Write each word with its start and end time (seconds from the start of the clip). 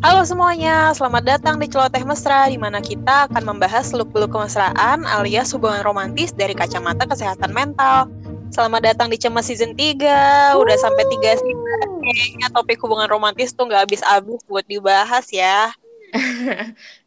Halo 0.00 0.24
semuanya, 0.24 0.96
selamat 0.96 1.28
datang 1.28 1.60
di 1.60 1.68
Celoteh 1.68 2.00
Mesra 2.08 2.48
di 2.48 2.56
mana 2.56 2.80
kita 2.80 3.28
akan 3.28 3.52
membahas 3.52 3.92
seluk-beluk 3.92 4.32
kemesraan 4.32 5.04
alias 5.04 5.52
hubungan 5.52 5.84
romantis 5.84 6.32
dari 6.32 6.56
kacamata 6.56 7.04
kesehatan 7.04 7.52
mental. 7.52 8.08
Selamat 8.48 8.80
datang 8.80 9.12
di 9.12 9.20
Cemas 9.20 9.52
Season 9.52 9.76
3, 9.76 10.56
udah 10.56 10.76
sampai 10.80 11.04
3 11.04 11.36
season. 11.36 11.88
Kayaknya 12.00 12.48
topik 12.48 12.80
hubungan 12.80 13.12
romantis 13.12 13.52
tuh 13.52 13.68
nggak 13.68 13.92
habis-habis 13.92 14.40
buat 14.48 14.64
dibahas 14.64 15.28
ya. 15.28 15.68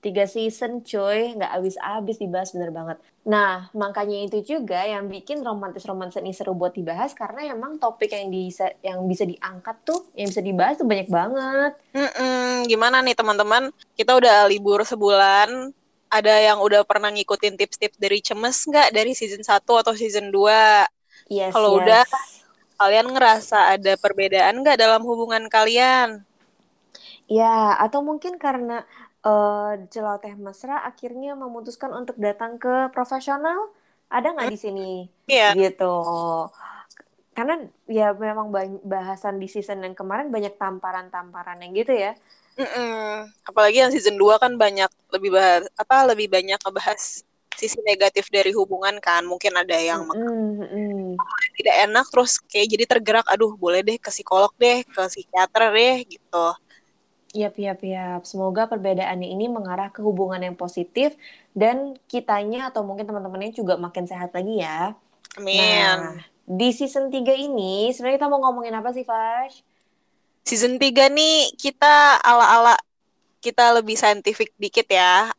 Tiga 0.04 0.24
season 0.28 0.84
cuy, 0.84 1.36
nggak 1.36 1.52
habis-habis 1.60 2.18
dibahas 2.20 2.50
bener 2.56 2.72
banget. 2.72 2.98
Nah, 3.24 3.72
makanya 3.72 4.28
itu 4.28 4.44
juga 4.44 4.84
yang 4.84 5.08
bikin 5.08 5.40
romantis-romantis 5.44 6.20
ini 6.20 6.36
seru 6.36 6.52
buat 6.52 6.76
dibahas 6.76 7.16
karena 7.16 7.56
emang 7.56 7.80
topik 7.80 8.12
yang 8.12 8.28
bisa 8.28 8.72
yang 8.84 9.04
bisa 9.08 9.24
diangkat 9.24 9.76
tuh, 9.88 10.04
yang 10.16 10.28
bisa 10.28 10.44
dibahas 10.44 10.76
tuh 10.76 10.88
banyak 10.88 11.08
banget. 11.08 11.72
Mm-mm, 11.96 12.68
gimana 12.68 13.00
nih 13.00 13.16
teman-teman? 13.16 13.72
Kita 13.96 14.16
udah 14.20 14.48
libur 14.52 14.84
sebulan. 14.84 15.72
Ada 16.14 16.54
yang 16.54 16.62
udah 16.62 16.86
pernah 16.86 17.10
ngikutin 17.10 17.58
tips-tips 17.58 17.98
dari 17.98 18.22
Cemes 18.22 18.70
nggak 18.70 18.94
dari 18.94 19.18
season 19.18 19.42
1 19.42 19.82
atau 19.82 19.94
season 19.98 20.30
2? 20.30 20.86
Yes, 21.32 21.56
Kalau 21.56 21.80
yes. 21.80 21.80
udah, 21.82 22.04
kalian 22.78 23.08
ngerasa 23.10 23.80
ada 23.80 23.96
perbedaan 23.98 24.62
nggak 24.62 24.78
dalam 24.78 25.02
hubungan 25.08 25.48
kalian? 25.50 26.22
Ya, 27.32 27.80
atau 27.80 28.04
mungkin 28.04 28.36
karena 28.36 28.84
uh, 29.24 29.80
celoteh 29.90 30.36
mesra 30.36 30.84
akhirnya 30.84 31.34
memutuskan 31.34 31.92
untuk 31.96 32.20
datang 32.20 32.60
ke 32.60 32.92
profesional, 32.92 33.72
ada 34.12 34.36
nggak 34.36 34.52
di 34.52 34.60
sini? 34.60 34.92
Iya. 35.26 35.56
Gitu. 35.56 35.96
Karena 37.34 37.58
ya 37.90 38.14
memang 38.14 38.54
bahasan 38.86 39.42
di 39.42 39.50
season 39.50 39.82
yang 39.82 39.98
kemarin 39.98 40.30
banyak 40.30 40.54
tamparan-tamparan 40.54 41.58
yang 41.66 41.74
gitu 41.74 41.94
ya. 41.96 42.14
Mm-mm. 42.54 43.34
Apalagi 43.50 43.82
yang 43.82 43.90
season 43.90 44.14
2 44.22 44.38
kan 44.38 44.54
banyak 44.54 44.90
lebih 45.10 45.34
bahas 45.34 45.66
apa 45.74 46.14
lebih 46.14 46.30
banyak 46.30 46.62
ngebahas 46.62 47.26
sisi 47.58 47.82
negatif 47.82 48.30
dari 48.30 48.54
hubungan 48.54 49.02
kan. 49.02 49.26
Mungkin 49.26 49.58
ada 49.58 49.74
yang 49.74 50.06
Mm, 50.14 50.62
mm. 50.62 51.08
tidak 51.58 51.76
enak 51.90 52.06
terus 52.14 52.38
kayak 52.46 52.70
jadi 52.70 52.86
tergerak, 52.86 53.26
aduh 53.26 53.58
boleh 53.58 53.82
deh 53.82 53.98
ke 53.98 54.14
psikolog 54.14 54.54
deh, 54.62 54.86
ke 54.86 55.02
psikiater 55.10 55.74
deh 55.74 56.06
gitu. 56.06 56.46
Yap, 57.34 57.58
yap, 57.58 57.82
yap. 57.82 58.22
Semoga 58.30 58.70
perbedaannya 58.70 59.26
ini 59.26 59.50
mengarah 59.50 59.90
ke 59.90 60.06
hubungan 60.06 60.38
yang 60.38 60.54
positif 60.54 61.18
dan 61.58 61.98
kitanya 62.06 62.70
atau 62.70 62.86
mungkin 62.86 63.10
teman-temannya 63.10 63.58
juga 63.58 63.74
makin 63.74 64.06
sehat 64.06 64.38
lagi 64.38 64.62
ya. 64.62 64.94
Amin. 65.42 65.58
Nah, 65.58 66.22
di 66.46 66.70
season 66.70 67.10
3 67.10 67.34
ini 67.34 67.90
sebenarnya 67.90 68.22
kita 68.22 68.30
mau 68.30 68.38
ngomongin 68.38 68.78
apa 68.78 68.94
sih, 68.94 69.02
Fash? 69.02 69.66
Season 70.46 70.78
3 70.78 71.10
nih 71.10 71.58
kita 71.58 72.22
ala-ala 72.22 72.78
kita 73.42 73.82
lebih 73.82 73.98
saintifik 73.98 74.54
dikit 74.62 74.86
ya. 74.94 75.34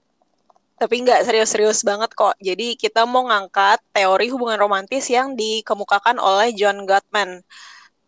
Tapi 0.75 1.07
nggak 1.07 1.31
serius-serius 1.31 1.87
banget 1.87 2.11
kok. 2.19 2.35
Jadi 2.43 2.75
kita 2.75 3.07
mau 3.07 3.31
ngangkat 3.31 3.79
teori 3.95 4.27
hubungan 4.35 4.59
romantis 4.59 5.07
yang 5.07 5.39
dikemukakan 5.39 6.19
oleh 6.19 6.51
John 6.59 6.83
Gottman. 6.83 7.47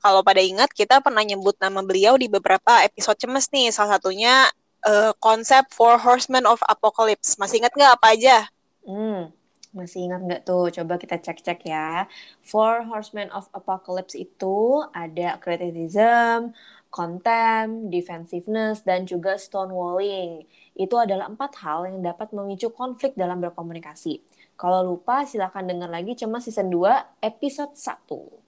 Kalau 0.06 0.22
pada 0.22 0.38
ingat, 0.38 0.70
kita 0.70 1.02
pernah 1.02 1.26
nyebut 1.26 1.58
nama 1.58 1.82
beliau 1.82 2.14
di 2.14 2.30
beberapa 2.30 2.78
episode 2.86 3.18
cemes 3.18 3.50
nih. 3.50 3.74
Salah 3.74 3.98
satunya 3.98 4.46
eh, 4.86 5.10
konsep 5.18 5.66
Four 5.74 5.98
Horsemen 5.98 6.46
of 6.46 6.62
Apocalypse. 6.62 7.34
Masih 7.42 7.58
ingat 7.58 7.74
nggak 7.74 7.98
apa 7.98 8.14
aja? 8.14 8.46
Hmm, 8.86 9.34
masih 9.74 10.06
ingat 10.06 10.22
nggak 10.22 10.42
tuh? 10.46 10.70
Coba 10.70 11.02
kita 11.02 11.18
cek-cek 11.18 11.66
ya. 11.66 12.06
Four 12.38 12.86
Horsemen 12.86 13.34
of 13.34 13.50
Apocalypse 13.50 14.14
itu 14.14 14.86
ada 14.94 15.42
criticism, 15.42 16.54
contempt, 16.94 17.90
defensiveness, 17.90 18.86
dan 18.86 19.10
juga 19.10 19.34
stonewalling. 19.34 20.46
Itu 20.78 21.02
adalah 21.02 21.26
empat 21.26 21.58
hal 21.66 21.90
yang 21.90 22.06
dapat 22.06 22.30
memicu 22.30 22.70
konflik 22.70 23.18
dalam 23.18 23.42
berkomunikasi. 23.42 24.22
Kalau 24.54 24.86
lupa, 24.86 25.26
silahkan 25.26 25.66
dengar 25.66 25.90
lagi 25.90 26.14
Cemas 26.14 26.46
Season 26.46 26.70
2, 26.70 27.26
Episode 27.26 27.74
1. 27.74 28.45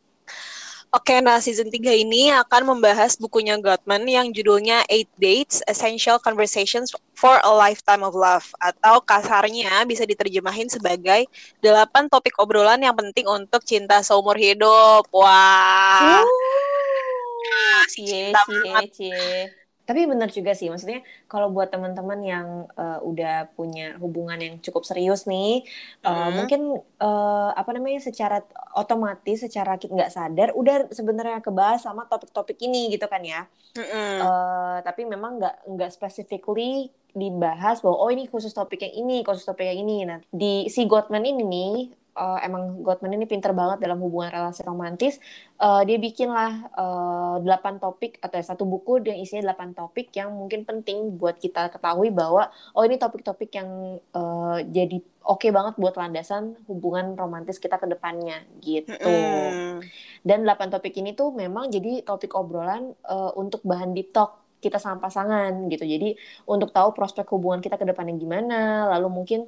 Oke, 0.88 1.20
nah 1.20 1.36
season 1.36 1.68
3 1.68 2.00
ini 2.00 2.32
akan 2.32 2.72
membahas 2.72 3.12
bukunya 3.20 3.60
Gottman 3.60 4.08
yang 4.08 4.32
judulnya 4.32 4.88
Eight 4.88 5.12
Dates, 5.20 5.60
Essential 5.68 6.16
Conversations 6.16 6.96
for 7.12 7.36
a 7.44 7.52
Lifetime 7.52 8.00
of 8.00 8.16
Love. 8.16 8.48
Atau 8.56 9.04
kasarnya 9.04 9.84
bisa 9.84 10.08
diterjemahin 10.08 10.72
sebagai 10.72 11.28
delapan 11.60 12.08
topik 12.08 12.40
obrolan 12.40 12.80
yang 12.80 12.96
penting 12.96 13.28
untuk 13.28 13.60
cinta 13.68 14.00
seumur 14.00 14.40
hidup. 14.40 15.04
Wah, 15.12 16.24
cie, 17.92 18.32
cinta 18.32 18.40
cie, 18.48 18.56
banget. 18.64 18.84
cie. 18.96 19.57
Tapi 19.88 20.04
benar 20.04 20.28
juga 20.28 20.52
sih, 20.52 20.68
maksudnya 20.68 21.00
kalau 21.32 21.48
buat 21.48 21.72
teman-teman 21.72 22.20
yang 22.20 22.46
eh, 22.76 23.00
udah 23.00 23.48
punya 23.56 23.96
hubungan 23.96 24.36
yang 24.36 24.54
cukup 24.60 24.84
serius 24.84 25.24
nih, 25.24 25.64
eh, 26.04 26.12
Hmm. 26.12 26.36
mungkin 26.36 26.60
eh, 26.76 27.50
apa 27.56 27.70
namanya 27.72 28.04
secara 28.04 28.44
otomatis, 28.76 29.48
secara 29.48 29.80
kita 29.80 29.96
nggak 29.96 30.12
sadar, 30.12 30.48
udah 30.52 30.92
sebenarnya 30.92 31.40
kebahas 31.40 31.88
sama 31.88 32.04
topik-topik 32.04 32.60
ini 32.60 32.92
gitu 32.92 33.08
kan 33.08 33.24
ya. 33.24 33.48
Mm-mm. 33.80 34.20
Eh, 34.20 34.78
tapi 34.84 35.08
memang 35.08 35.40
nggak 35.40 35.56
nggak 35.72 35.90
specifically 35.90 36.92
dibahas 37.16 37.80
bahwa 37.80 37.96
oh 38.04 38.10
ini 38.12 38.28
khusus 38.28 38.52
topik 38.52 38.84
yang 38.84 39.08
ini, 39.08 39.24
khusus 39.24 39.48
topik 39.48 39.64
yang 39.72 39.80
ini. 39.88 40.04
Nah 40.04 40.18
di 40.28 40.68
si 40.68 40.84
Gottman 40.84 41.24
ini 41.24 41.42
nih, 41.48 41.74
eh, 42.18 42.38
emang 42.42 42.82
Gottman 42.82 43.14
ini 43.14 43.30
pinter 43.30 43.54
banget 43.54 43.78
dalam 43.86 44.02
hubungan 44.02 44.34
relasi 44.34 44.66
romantis. 44.66 45.22
Eh, 45.56 45.82
dia 45.86 45.98
bikinlah 46.02 46.52
eh, 46.74 47.36
delapan 47.46 47.78
topik 47.78 48.18
atau 48.18 48.42
satu 48.42 48.66
buku 48.66 49.06
yang 49.06 49.22
isinya 49.22 49.54
delapan 49.54 49.70
topik 49.72 50.10
yang 50.18 50.34
mungkin 50.34 50.66
penting 50.66 51.14
buat 51.14 51.38
kita 51.38 51.70
ketahui 51.70 52.10
bahwa 52.10 52.50
oh 52.74 52.82
ini 52.82 52.98
topik-topik 52.98 53.50
yang 53.54 54.02
eh, 54.02 54.58
jadi 54.66 54.98
oke 55.28 55.46
banget 55.52 55.74
buat 55.76 55.94
landasan 55.94 56.56
hubungan 56.66 57.14
romantis 57.14 57.62
kita 57.62 57.78
ke 57.78 57.86
depannya 57.86 58.42
gitu. 58.64 58.96
Mm-mm. 58.98 59.84
Dan 60.24 60.42
8 60.42 60.74
topik 60.74 60.96
ini 60.98 61.12
tuh 61.14 61.30
memang 61.30 61.70
jadi 61.70 62.02
topik 62.02 62.34
obrolan 62.34 62.96
eh, 63.06 63.32
untuk 63.38 63.62
bahan 63.62 63.94
deep 63.94 64.10
talk 64.10 64.48
kita 64.58 64.82
sama 64.82 64.98
pasangan 64.98 65.70
gitu. 65.70 65.86
Jadi 65.86 66.18
untuk 66.50 66.74
tahu 66.74 66.90
prospek 66.90 67.30
hubungan 67.30 67.62
kita 67.62 67.78
ke 67.78 67.86
depannya 67.86 68.18
gimana, 68.18 68.90
lalu 68.90 69.08
mungkin 69.22 69.40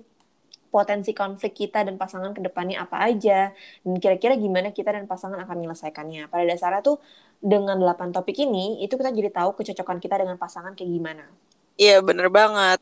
potensi 0.70 1.10
konflik 1.10 1.52
kita 1.52 1.82
dan 1.82 1.98
pasangan 1.98 2.30
ke 2.30 2.40
depannya 2.40 2.80
apa 2.80 3.10
aja, 3.10 3.50
dan 3.82 3.92
kira-kira 3.98 4.38
gimana 4.38 4.70
kita 4.70 4.94
dan 4.94 5.10
pasangan 5.10 5.36
akan 5.42 5.54
menyelesaikannya. 5.58 6.30
Pada 6.30 6.44
dasarnya 6.46 6.80
tuh 6.80 7.02
dengan 7.42 7.76
8 7.76 8.14
topik 8.14 8.38
ini, 8.38 8.80
itu 8.80 8.94
kita 8.94 9.10
jadi 9.10 9.34
tahu 9.34 9.58
kecocokan 9.58 9.98
kita 9.98 10.22
dengan 10.22 10.38
pasangan 10.38 10.72
kayak 10.78 10.90
gimana. 10.90 11.26
Iya, 11.74 11.98
bener 12.00 12.30
banget. 12.30 12.78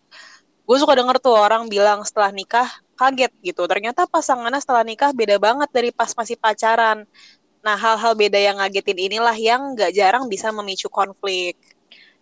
Gue 0.69 0.77
suka 0.77 0.93
denger 0.93 1.17
tuh 1.17 1.33
orang 1.33 1.65
bilang 1.73 2.05
setelah 2.05 2.29
nikah 2.29 2.69
kaget 2.99 3.33
gitu. 3.41 3.65
Ternyata 3.65 4.05
pasangannya 4.05 4.61
setelah 4.61 4.85
nikah 4.85 5.17
beda 5.17 5.41
banget 5.41 5.73
dari 5.73 5.89
pas 5.89 6.13
masih 6.13 6.37
pacaran. 6.37 7.09
Nah, 7.65 7.77
hal-hal 7.79 8.13
beda 8.13 8.37
yang 8.37 8.61
ngagetin 8.61 8.99
inilah 9.01 9.33
yang 9.39 9.73
gak 9.73 9.97
jarang 9.97 10.29
bisa 10.29 10.53
memicu 10.53 10.93
konflik. 10.93 11.57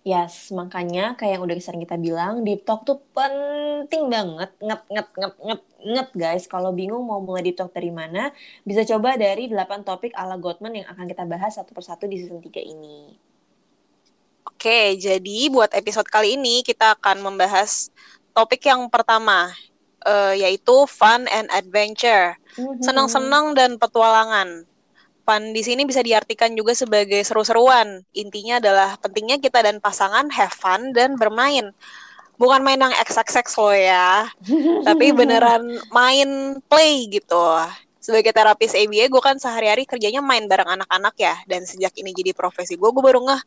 Yes, 0.06 0.54
makanya 0.54 1.18
kayak 1.18 1.34
yang 1.34 1.42
udah 1.50 1.58
sering 1.58 1.82
kita 1.82 1.98
bilang, 1.98 2.46
deep 2.46 2.62
talk 2.62 2.86
tuh 2.86 3.02
penting 3.10 4.06
banget, 4.06 4.54
nget, 4.62 4.82
nget, 4.86 5.08
nget, 5.18 5.34
nget, 5.42 5.62
nget 5.82 6.08
guys. 6.14 6.44
Kalau 6.46 6.70
bingung 6.70 7.02
mau 7.02 7.18
mulai 7.18 7.42
deep 7.42 7.58
talk 7.58 7.74
dari 7.74 7.90
mana, 7.90 8.30
bisa 8.62 8.86
coba 8.86 9.18
dari 9.18 9.50
8 9.50 9.82
topik 9.82 10.14
ala 10.14 10.38
Gottman 10.38 10.78
yang 10.78 10.86
akan 10.94 11.10
kita 11.10 11.26
bahas 11.26 11.58
satu 11.58 11.74
persatu 11.74 12.06
di 12.06 12.22
season 12.22 12.38
3 12.38 12.62
ini. 12.62 13.18
Oke, 14.46 14.94
jadi 14.94 15.50
buat 15.50 15.74
episode 15.74 16.06
kali 16.06 16.38
ini 16.38 16.62
kita 16.62 16.94
akan 17.02 17.26
membahas 17.26 17.90
topik 18.30 18.62
yang 18.62 18.86
pertama, 18.86 19.50
eh, 20.06 20.38
yaitu 20.38 20.86
fun 20.86 21.26
and 21.34 21.50
adventure. 21.50 22.38
Mhm. 22.54 22.78
Senang-senang 22.78 23.58
dan 23.58 23.74
petualangan. 23.74 24.70
Fun 25.26 25.50
di 25.50 25.58
sini 25.66 25.82
bisa 25.82 26.06
diartikan 26.06 26.54
juga 26.54 26.70
sebagai 26.70 27.18
seru-seruan. 27.26 28.06
Intinya 28.14 28.62
adalah 28.62 28.94
pentingnya 29.02 29.42
kita 29.42 29.58
dan 29.58 29.82
pasangan 29.82 30.30
have 30.30 30.54
fun 30.54 30.94
dan 30.94 31.18
bermain. 31.18 31.74
Bukan 32.38 32.62
main 32.62 32.78
yang 32.78 32.94
XXX 32.94 33.46
loh 33.58 33.74
ya, 33.74 34.30
tapi 34.86 35.10
beneran 35.10 35.82
main 35.90 36.62
play 36.70 37.10
gitu. 37.10 37.42
Sebagai 37.98 38.30
terapis 38.30 38.70
ABA, 38.70 39.10
gue 39.10 39.18
kan 39.18 39.34
sehari-hari 39.34 39.82
kerjanya 39.82 40.22
main 40.22 40.46
bareng 40.46 40.78
anak-anak 40.78 41.18
ya. 41.18 41.34
Dan 41.50 41.66
sejak 41.66 41.90
ini 41.98 42.14
jadi 42.14 42.30
profesi 42.30 42.78
gue, 42.78 42.86
gue 42.86 43.02
baru 43.02 43.18
ngeh 43.26 43.42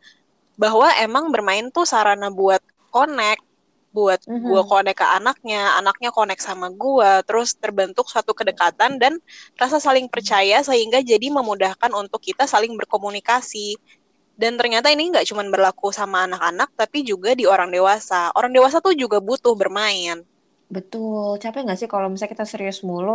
bahwa 0.60 0.92
emang 1.00 1.32
bermain 1.32 1.72
tuh 1.72 1.88
sarana 1.88 2.28
buat 2.28 2.60
connect, 2.92 3.40
buat 4.00 4.22
Mhm. 4.28 4.50
gue 4.50 4.62
connect 4.72 4.98
ke 5.02 5.08
anaknya, 5.18 5.62
anaknya 5.80 6.10
connect 6.18 6.42
sama 6.50 6.68
gue, 6.84 7.12
terus 7.28 7.50
terbentuk 7.64 8.06
suatu 8.14 8.32
kedekatan 8.40 8.92
dan 9.02 9.14
rasa 9.62 9.78
saling 9.88 10.08
percaya 10.14 10.58
sehingga 10.70 11.00
jadi 11.12 11.28
memudahkan 11.38 11.92
untuk 12.02 12.22
kita 12.28 12.44
saling 12.54 12.74
berkomunikasi. 12.80 13.68
Dan 14.42 14.54
ternyata 14.60 14.88
ini 14.96 15.04
nggak 15.12 15.28
cuma 15.30 15.44
berlaku 15.54 15.88
sama 16.00 16.18
anak-anak, 16.28 16.70
tapi 16.82 16.98
juga 17.12 17.32
di 17.40 17.46
orang 17.54 17.70
dewasa. 17.76 18.32
Orang 18.38 18.52
dewasa 18.58 18.78
tuh 18.86 18.96
juga 19.04 19.18
butuh 19.28 19.54
bermain. 19.62 20.18
Betul, 20.76 21.28
capek 21.44 21.60
nggak 21.66 21.80
sih 21.82 21.90
kalau 21.94 22.08
misalnya 22.12 22.34
kita 22.36 22.46
serius 22.52 22.80
mulu? 22.90 23.12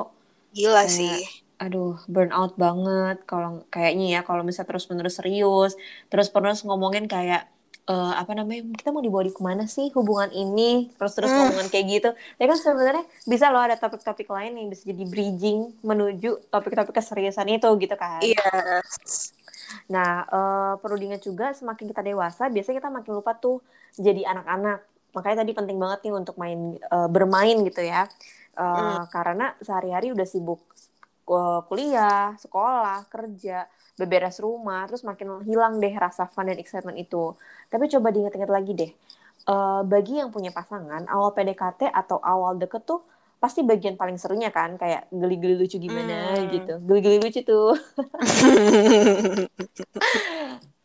Gila 0.57 0.85
Kayak, 0.85 0.97
sih. 0.97 1.17
aduh, 1.63 1.89
burnout 2.15 2.53
banget. 2.65 3.17
Kalau 3.31 3.51
kayaknya 3.75 4.05
ya, 4.15 4.21
kalau 4.29 4.43
misalnya 4.47 4.69
terus-menerus 4.71 5.17
serius, 5.21 5.73
terus-menerus 6.11 6.61
ngomongin 6.69 7.05
kayak 7.15 7.41
uh, 7.89 8.15
apa 8.17 8.33
namanya 8.33 8.65
kita 8.81 8.89
mau 8.91 9.05
dibawa 9.05 9.25
di 9.25 9.33
ke 9.33 9.43
mana 9.45 9.65
sih 9.69 9.93
hubungan 9.93 10.33
ini? 10.33 10.89
Terus 10.97 11.13
terus 11.17 11.31
Hmm. 11.31 11.51
ngomongan 11.51 11.69
kayak 11.69 11.87
gitu. 11.89 12.11
Ya 12.41 12.45
kan 12.49 12.59
sebenarnya 12.59 13.05
bisa 13.29 13.47
loh 13.53 13.63
ada 13.63 13.77
topik-topik 13.77 14.29
lain 14.29 14.57
yang 14.57 14.69
bisa 14.73 14.89
jadi 14.89 15.05
bridging 15.05 15.73
menuju 15.85 16.49
topik-topik 16.49 16.95
keseriusan 16.97 17.49
itu 17.53 17.69
gitu 17.81 17.95
kan. 17.97 18.21
Iya. 18.25 18.81
nah 19.91 20.23
uh, 20.29 20.73
perlu 20.79 20.95
diingat 21.01 21.25
juga 21.25 21.51
semakin 21.57 21.89
kita 21.91 22.05
dewasa 22.05 22.47
biasanya 22.53 22.79
kita 22.79 22.91
makin 22.93 23.13
lupa 23.17 23.33
tuh 23.37 23.61
jadi 23.97 24.29
anak-anak. 24.29 24.85
Makanya 25.15 25.37
tadi 25.43 25.53
penting 25.55 25.79
banget 25.79 25.99
nih 26.05 26.15
untuk 26.15 26.37
main 26.37 26.79
uh, 26.91 27.09
bermain 27.09 27.57
gitu 27.65 27.83
ya. 27.85 28.07
Uh, 28.55 29.03
karena 29.11 29.51
sehari-hari 29.59 30.15
udah 30.15 30.23
sibuk 30.23 30.63
kuliah 31.65 32.37
sekolah 32.37 33.09
kerja 33.09 33.65
beberes 33.95 34.39
rumah 34.39 34.85
terus 34.85 35.03
makin 35.03 35.41
hilang 35.43 35.79
deh 35.79 35.93
rasa 35.95 36.27
fun 36.27 36.47
dan 36.47 36.59
excitement 36.59 36.95
itu 36.95 37.33
tapi 37.69 37.89
coba 37.89 38.11
diingat-ingat 38.11 38.51
lagi 38.51 38.73
deh 38.73 38.91
uh, 39.47 39.81
bagi 39.83 40.19
yang 40.19 40.29
punya 40.29 40.51
pasangan 40.51 41.07
awal 41.07 41.33
PDKT 41.33 41.89
atau 41.89 42.19
awal 42.19 42.57
deket 42.57 42.85
tuh 42.85 43.01
pasti 43.37 43.61
bagian 43.61 43.95
paling 43.95 44.17
serunya 44.17 44.49
kan 44.49 44.75
kayak 44.75 45.05
geli-geli 45.11 45.55
lucu 45.55 45.77
gimana 45.77 46.33
Hmm. 46.35 46.49
gitu 46.49 46.75
geli-geli 46.83 47.19
lucu 47.21 47.41
tuh 47.41 47.77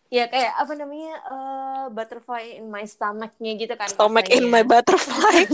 ya 0.09 0.25
kayak 0.25 0.57
apa 0.57 0.73
namanya 0.73 1.13
uh, 1.23 1.85
butterfly 1.87 2.57
in 2.57 2.67
my 2.67 2.81
stomach-nya 2.83 3.53
gitu 3.55 3.73
kan 3.73 3.87
Stomach 3.87 4.25
in 4.27 4.49
my 4.49 4.59
rasanya. 4.59 4.69
butterfly. 4.81 5.37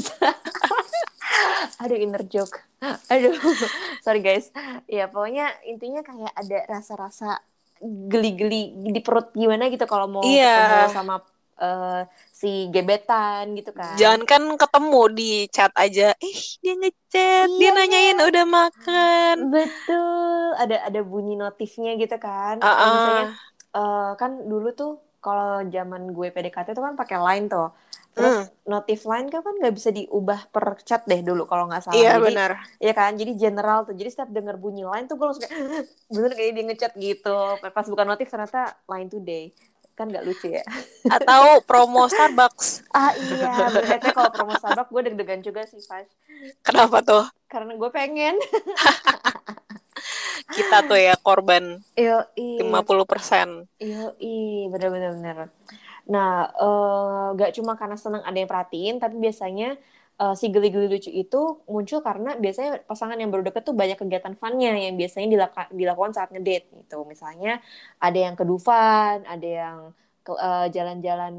Aduh 1.83 1.97
inner 1.97 2.23
joke. 2.25 2.61
Aduh. 3.09 3.33
Sorry 4.05 4.21
guys. 4.21 4.49
Ya 4.85 5.07
pokoknya 5.07 5.49
intinya 5.65 6.01
kayak 6.01 6.33
ada 6.33 6.59
rasa-rasa 6.69 7.39
geli-geli 7.81 8.71
di 8.71 8.99
perut 9.03 9.29
gimana 9.31 9.67
gitu 9.67 9.83
kalau 9.85 10.07
mau 10.07 10.23
Iya. 10.23 10.55
ketemu 10.55 10.89
sama 10.91 11.15
eh, 11.55 12.01
si 12.29 12.67
gebetan 12.67 13.55
gitu 13.55 13.71
kan. 13.71 13.95
Jangan 13.95 14.27
kan 14.27 14.43
ketemu 14.59 15.01
di 15.11 15.31
chat 15.47 15.71
aja. 15.73 16.11
Ih, 16.19 16.41
dia 16.59 16.75
ngechat, 16.75 17.47
dia 17.47 17.71
Iya. 17.71 17.71
nanyain 17.71 18.19
udah 18.19 18.45
makan. 18.45 19.35
Betul. 19.49 20.49
Ada 20.59 20.87
ada 20.87 20.99
bunyi 21.03 21.35
notifnya 21.35 21.95
gitu 21.95 22.15
kan. 22.19 22.59
Atau 22.59 22.67
ah. 22.75 22.91
misalnya 22.91 23.25
eh, 23.71 24.11
kan 24.15 24.31
dulu 24.43 24.71
tuh 24.71 24.91
kalau 25.19 25.63
zaman 25.67 26.11
gue 26.11 26.27
PDKT 26.29 26.75
tuh 26.75 26.83
kan 26.83 26.93
pakai 26.93 27.17
line 27.17 27.47
tuh. 27.47 27.71
Terus 28.13 28.35
Hmm. 28.35 28.54
Notif 28.65 29.05
line 29.05 29.29
kan 29.29 29.45
kan 29.45 29.53
nggak 29.61 29.75
bisa 29.77 29.93
diubah 29.93 30.49
per 30.49 30.81
chat 30.81 31.05
deh 31.05 31.21
dulu 31.21 31.45
kalau 31.45 31.69
nggak 31.69 31.85
salah. 31.85 31.97
Iya 31.97 32.17
Jadi 32.17 32.25
benar. 32.25 32.51
Iya 32.81 32.93
kan, 32.97 33.11
jadi 33.13 33.31
general 33.37 33.85
tuh. 33.85 33.93
Jadi 33.93 34.09
setiap 34.09 34.29
denger 34.33 34.57
bunyi 34.57 34.83
line 34.83 35.05
tuh 35.05 35.15
gue 35.21 35.25
langsung 35.29 35.45
kayak 35.45 35.85
bener 36.13 36.31
kayak 36.33 36.51
dia 36.57 36.63
ngechat 36.65 36.93
gitu. 36.97 37.37
Pas 37.61 37.85
buka 37.85 38.03
notif 38.03 38.27
ternyata 38.27 38.73
line 38.89 39.09
today. 39.09 39.53
Kan 39.95 40.11
gak 40.11 40.25
lucu 40.27 40.51
ya. 40.51 40.65
Atau 41.15 41.61
promo 41.63 42.09
Starbucks. 42.09 42.89
Ah 42.91 43.15
iya, 43.15 43.69
berarti 43.71 44.09
kalau 44.11 44.33
promo 44.33 44.53
Starbucks 44.57 44.91
gue 44.91 45.01
deg-degan 45.13 45.39
juga 45.45 45.63
sih, 45.69 45.79
Fas. 45.79 46.09
Kenapa 46.65 46.99
tuh? 47.05 47.23
Karena 47.47 47.77
gue 47.77 47.89
pengen. 47.93 48.35
Kita 50.45 50.85
tuh 50.85 50.99
ya 50.99 51.17
korban 51.17 51.81
Yo, 51.97 52.21
iya. 52.37 52.61
50%. 52.61 53.65
Yo, 53.81 54.13
iya, 54.19 54.63
bener-bener. 54.69 55.11
bener. 55.17 55.49
Nah, 56.05 56.29
eh, 56.53 57.27
gak 57.39 57.51
cuma 57.57 57.73
karena 57.79 57.97
senang 57.97 58.21
ada 58.21 58.37
yang 58.37 58.49
perhatiin, 58.49 58.95
tapi 59.01 59.15
biasanya 59.17 59.77
eh, 60.15 60.33
si 60.39 60.47
geli-geli 60.53 60.87
lucu 60.87 61.11
itu 61.11 61.41
muncul 61.67 61.99
karena 61.99 62.39
biasanya 62.39 62.85
pasangan 62.87 63.17
yang 63.19 63.29
baru 63.33 63.43
deket 63.51 63.63
tuh 63.67 63.75
banyak 63.75 63.97
kegiatan 63.99 64.31
funnya 64.39 64.71
yang 64.77 64.95
biasanya 64.95 65.27
dilaka- 65.27 65.71
dilakukan 65.75 66.13
saat 66.15 66.29
ngedate 66.31 66.67
gitu. 66.71 67.03
Misalnya 67.03 67.59
ada 67.99 68.15
yang 68.15 68.35
ke 68.39 68.43
Dufan, 68.47 69.27
ada 69.27 69.43
yang 69.47 69.77
ke- 70.25 70.39
eh, 70.39 70.67
jalan-jalan 70.71 71.33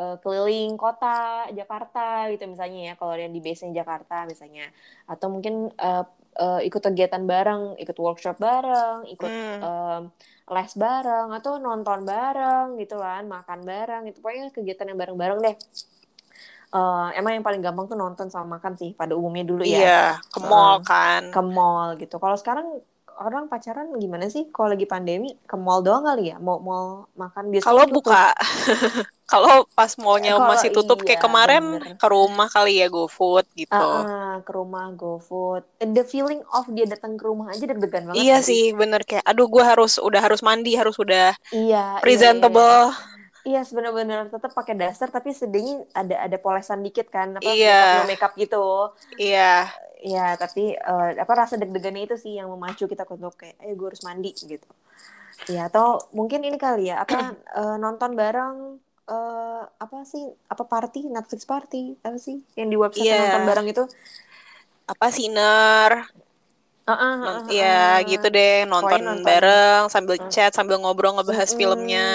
eh, 0.00 0.16
keliling 0.22 0.78
kota 0.80 1.44
Jakarta 1.52 2.30
gitu 2.32 2.44
misalnya 2.48 2.80
ya 2.88 2.94
kalau 2.96 3.12
yang 3.18 3.32
di 3.36 3.40
base 3.44 3.68
Jakarta 3.68 4.24
misalnya 4.24 4.64
atau 5.04 5.26
mungkin 5.28 5.68
eh, 5.76 6.04
eh, 6.40 6.60
ikut 6.68 6.80
kegiatan 6.80 7.20
bareng, 7.26 7.76
ikut 7.82 7.96
workshop 7.98 8.36
bareng, 8.40 9.04
ikut 9.12 9.28
Hmm. 9.28 9.60
em, 9.60 10.02
les 10.50 10.72
bareng 10.74 11.28
atau 11.30 11.62
nonton 11.62 12.02
bareng 12.02 12.74
gitu 12.82 12.98
kan, 12.98 13.22
makan 13.26 13.60
bareng 13.62 14.02
itu 14.10 14.18
pokoknya 14.18 14.50
kegiatan 14.50 14.90
yang 14.90 14.98
bareng-bareng 14.98 15.38
deh. 15.40 15.56
Eh, 16.70 17.08
emang 17.18 17.34
yang 17.34 17.42
paling 17.42 17.58
gampang 17.58 17.90
tuh 17.90 17.98
nonton 17.98 18.30
sama 18.30 18.58
makan 18.58 18.78
sih 18.78 18.94
pada 18.94 19.18
umumnya 19.18 19.42
dulu 19.42 19.66
ya 19.66 19.78
Iya, 19.82 20.02
ke 20.30 20.38
mall 20.38 20.78
Heeh. 20.78 20.86
kan. 20.86 21.22
ke 21.34 21.40
mall 21.42 21.88
gitu. 21.98 22.14
Kalau 22.22 22.36
sekarang 22.38 22.66
orang 23.20 23.44
pacaran 23.52 23.86
gimana 24.00 24.26
sih? 24.34 24.48
Kalau 24.54 24.68
lagi 24.72 24.86
pandemi 24.88 25.28
ke 25.44 25.56
mall 25.60 25.80
doang 25.86 26.04
kali 26.08 26.32
ya? 26.32 26.36
Mau 26.40 26.58
mau 26.60 26.84
makan 27.14 27.44
biasanya 27.52 27.68
Kalau 27.68 27.84
tutup. 27.84 27.94
buka, 27.96 28.24
kalau 29.32 29.54
pas 29.76 29.92
mallnya 30.00 30.34
Kalau 30.34 30.48
masih 30.50 30.70
tutup 30.72 30.98
kayak 31.04 31.20
iya, 31.20 31.24
kemarin 31.26 31.64
bener. 31.78 31.96
ke 32.00 32.06
rumah 32.08 32.48
kali 32.50 32.80
ya 32.80 32.86
GoFood 32.88 33.46
gitu. 33.54 33.76
Ah, 33.76 34.02
ah, 34.08 34.34
ke 34.42 34.50
rumah 34.50 34.90
GoFood. 34.92 35.62
The 35.78 36.04
feeling 36.04 36.40
of 36.50 36.66
dia 36.72 36.86
datang 36.88 37.14
ke 37.20 37.24
rumah 37.24 37.52
aja 37.52 37.64
deg-degan 37.64 38.10
banget 38.10 38.18
Iya 38.18 38.36
nggak 38.36 38.46
sih, 38.48 38.62
bener 38.74 39.00
kayak, 39.06 39.24
aduh 39.24 39.46
gue 39.46 39.64
harus 39.64 40.00
udah 40.00 40.20
harus 40.20 40.40
mandi, 40.42 40.72
harus 40.74 40.96
udah 40.98 41.36
Iya, 41.50 42.02
iya, 42.06 42.16
iya, 42.16 42.34
iya. 42.34 42.48
presentable. 42.48 42.90
Iya, 43.40 43.64
benar-benar 43.72 44.28
tetap 44.28 44.52
pakai 44.52 44.76
daster 44.76 45.08
tapi 45.08 45.32
sedihnya 45.32 45.88
ada 45.96 46.28
ada 46.28 46.36
polesan 46.36 46.84
dikit 46.84 47.08
kan 47.08 47.40
apa 47.40 47.48
Iya. 47.48 48.04
makeup 48.04 48.32
gitu. 48.36 48.92
Iya, 49.16 49.72
Iya, 50.00 50.36
tapi 50.40 50.62
eh, 50.72 51.08
apa 51.24 51.32
rasa 51.36 51.54
deg-degannya 51.60 52.02
itu 52.08 52.16
sih 52.16 52.32
yang 52.40 52.48
memacu 52.54 52.84
kita 52.88 53.04
untuk 53.04 53.36
kayak 53.40 53.56
eh 53.60 53.74
gue 53.76 53.86
harus 53.90 54.02
mandi 54.08 54.30
gitu. 54.32 54.68
Iya, 55.50 55.60
atau 55.68 55.86
mungkin 56.18 56.40
ini 56.46 56.56
kali 56.56 56.88
ya 56.90 57.04
apa 57.04 57.18
eh, 57.58 57.76
nonton 57.84 58.10
bareng 58.20 58.56
eh 59.10 59.62
apa 59.84 59.96
sih 60.12 60.24
apa 60.52 60.64
party 60.72 60.98
Netflix 61.10 61.42
party 61.52 61.98
apa 62.06 62.18
sih 62.26 62.36
yang 62.58 62.68
di 62.72 62.76
website 62.78 63.08
Iya. 63.08 63.20
nonton 63.20 63.42
bareng 63.48 63.66
itu? 63.72 63.82
apa 64.88 65.06
Ah, 66.86 66.92
ah, 66.92 66.96
ah, 67.02 67.14
non- 67.24 67.44
ah, 67.50 67.52
ya 67.60 67.66
gitu 68.10 68.26
deh, 68.36 68.52
nonton, 68.72 69.00
nonton. 69.08 69.22
bareng 69.28 69.82
sambil 69.94 70.16
Mm. 70.20 70.32
chat, 70.32 70.50
sambil 70.56 70.76
ngobrol 70.80 71.12
ngebahas 71.16 71.50
Mm-mm, 71.50 71.58
filmnya. 71.58 72.06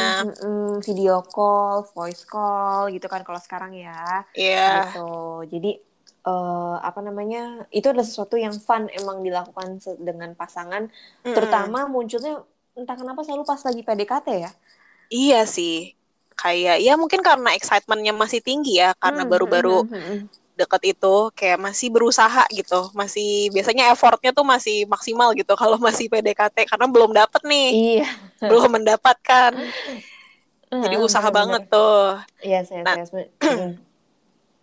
video 0.85 1.21
call, 1.35 1.85
voice 1.95 2.23
call 2.31 2.81
gitu 2.95 3.07
kan 3.13 3.21
kalau 3.27 3.39
sekarang 3.45 3.71
ya. 3.75 4.25
Iya, 4.35 4.59
gitu 4.75 4.99
jadi 5.53 5.69
eh, 6.29 6.75
apa 6.89 6.99
namanya 7.07 7.39
itu 7.77 7.85
adalah 7.91 8.07
sesuatu 8.09 8.35
yang 8.45 8.55
fun 8.67 8.83
emang 8.99 9.17
dilakukan 9.25 9.67
dengan 10.07 10.29
pasangan 10.39 10.83
Mm-mm. 11.25 11.33
terutama 11.35 11.79
munculnya 11.93 12.33
entah 12.79 12.95
kenapa 12.99 13.21
selalu 13.25 13.43
pas 13.49 13.61
lagi 13.67 13.81
PDKT 13.87 14.27
ya 14.45 14.51
Iya 15.13 15.37
sih. 15.55 15.71
Kayak 16.41 16.75
ya 16.85 16.93
mungkin 17.01 17.21
karena 17.23 17.49
excitementnya 17.57 18.11
masih 18.11 18.39
tinggi 18.43 18.69
ya, 18.81 18.91
karena 18.99 19.23
Hmm, 19.23 19.31
baru-baru 19.31 19.69
hmm, 19.87 19.87
hmm, 19.87 20.03
hmm. 20.09 20.19
deket 20.59 20.81
itu 20.95 21.15
kayak 21.37 21.59
masih 21.59 21.87
berusaha 21.95 22.43
gitu, 22.51 22.91
masih 22.99 23.51
biasanya 23.55 23.91
effortnya 23.91 24.31
tuh 24.35 24.43
masih 24.47 24.87
maksimal 24.87 25.31
gitu 25.39 25.53
kalau 25.61 25.77
masih 25.79 26.05
PDKT 26.11 26.57
karena 26.71 26.87
belum 26.91 27.11
dapet 27.15 27.41
nih, 27.47 27.67
iya 27.71 28.07
belum 28.43 28.67
mendapatkan, 28.81 29.51
jadi 30.83 30.95
usaha 30.99 31.27
banget 31.31 31.61
tuh. 31.71 32.19
iya 32.43 32.59
saya 32.67 32.83
Nah. 32.83 32.95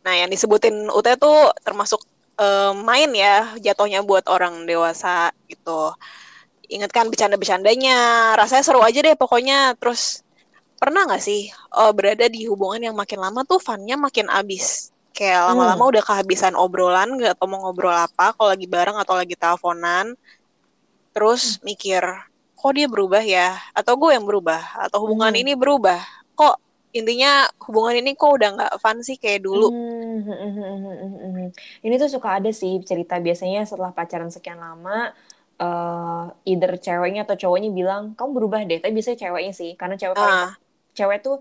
Nah 0.02 0.14
yang 0.18 0.30
disebutin 0.30 0.90
Ute 0.90 1.14
tuh 1.18 1.50
termasuk 1.62 2.02
eh, 2.40 2.72
main 2.74 3.10
ya 3.14 3.54
jatuhnya 3.58 4.02
buat 4.02 4.26
orang 4.30 4.66
dewasa 4.66 5.30
gitu. 5.46 5.94
Ingat 6.72 6.90
kan 6.94 7.06
bercanda-bercandanya, 7.12 8.32
rasanya 8.38 8.64
seru 8.64 8.80
aja 8.80 8.98
deh 9.04 9.14
pokoknya. 9.18 9.76
Terus 9.76 10.24
pernah 10.80 11.06
nggak 11.06 11.22
sih 11.22 11.48
eh, 11.52 11.92
berada 11.94 12.26
di 12.26 12.48
hubungan 12.50 12.80
yang 12.90 12.96
makin 12.96 13.20
lama 13.22 13.44
tuh 13.46 13.60
funnya 13.62 13.94
makin 14.00 14.26
abis? 14.32 14.90
Kayak 15.12 15.44
Hmm. 15.44 15.48
lama-lama 15.52 15.84
udah 15.92 16.02
kehabisan 16.02 16.56
obrolan, 16.56 17.20
nggak 17.20 17.36
tau 17.36 17.44
mau 17.44 17.60
ngobrol 17.60 17.92
apa, 17.92 18.32
kalau 18.32 18.48
lagi 18.56 18.64
bareng 18.64 18.96
atau 18.96 19.14
lagi 19.14 19.36
teleponan. 19.36 20.16
Terus 21.12 21.60
Hmm. 21.60 21.68
mikir, 21.68 22.02
kok 22.56 22.72
dia 22.72 22.88
berubah 22.88 23.20
ya? 23.20 23.60
Atau 23.76 24.00
gue 24.00 24.16
yang 24.16 24.24
berubah? 24.24 24.80
Atau 24.80 25.04
hubungan 25.04 25.36
Hmm. 25.36 25.42
ini 25.44 25.52
berubah? 25.52 26.00
Kok 26.32 26.54
intinya 26.98 27.28
hubungan 27.64 27.94
ini 28.00 28.10
kok 28.20 28.30
udah 28.36 28.48
nggak 28.56 28.72
fun 28.82 28.98
sih 29.08 29.16
kayak 29.22 29.40
dulu? 29.46 29.66
Hmm, 29.66 30.24
hmm, 30.24 30.32
hmm, 30.40 30.50
hmm, 30.56 30.76
hmm, 30.80 31.12
hmm, 31.20 31.30
hmm. 31.36 31.46
Ini 31.84 31.94
tuh 32.02 32.08
suka 32.14 32.28
ada 32.40 32.48
sih 32.60 32.72
cerita 32.88 33.14
biasanya 33.26 33.58
setelah 33.68 33.92
pacaran 33.98 34.30
sekian 34.32 34.56
lama, 34.64 35.12
eh 35.60 36.24
either 36.50 36.72
ceweknya 36.84 37.20
atau 37.28 37.36
cowoknya 37.42 37.68
bilang 37.78 38.02
kamu 38.16 38.30
berubah 38.36 38.60
deh. 38.68 38.78
Tapi 38.82 38.92
biasanya 38.96 39.18
ceweknya 39.24 39.52
sih, 39.60 39.70
karena 39.80 39.94
cewek 40.00 40.16
paling 40.22 40.38
Ah, 40.38 40.56
cewek 40.96 41.18
tuh 41.26 41.34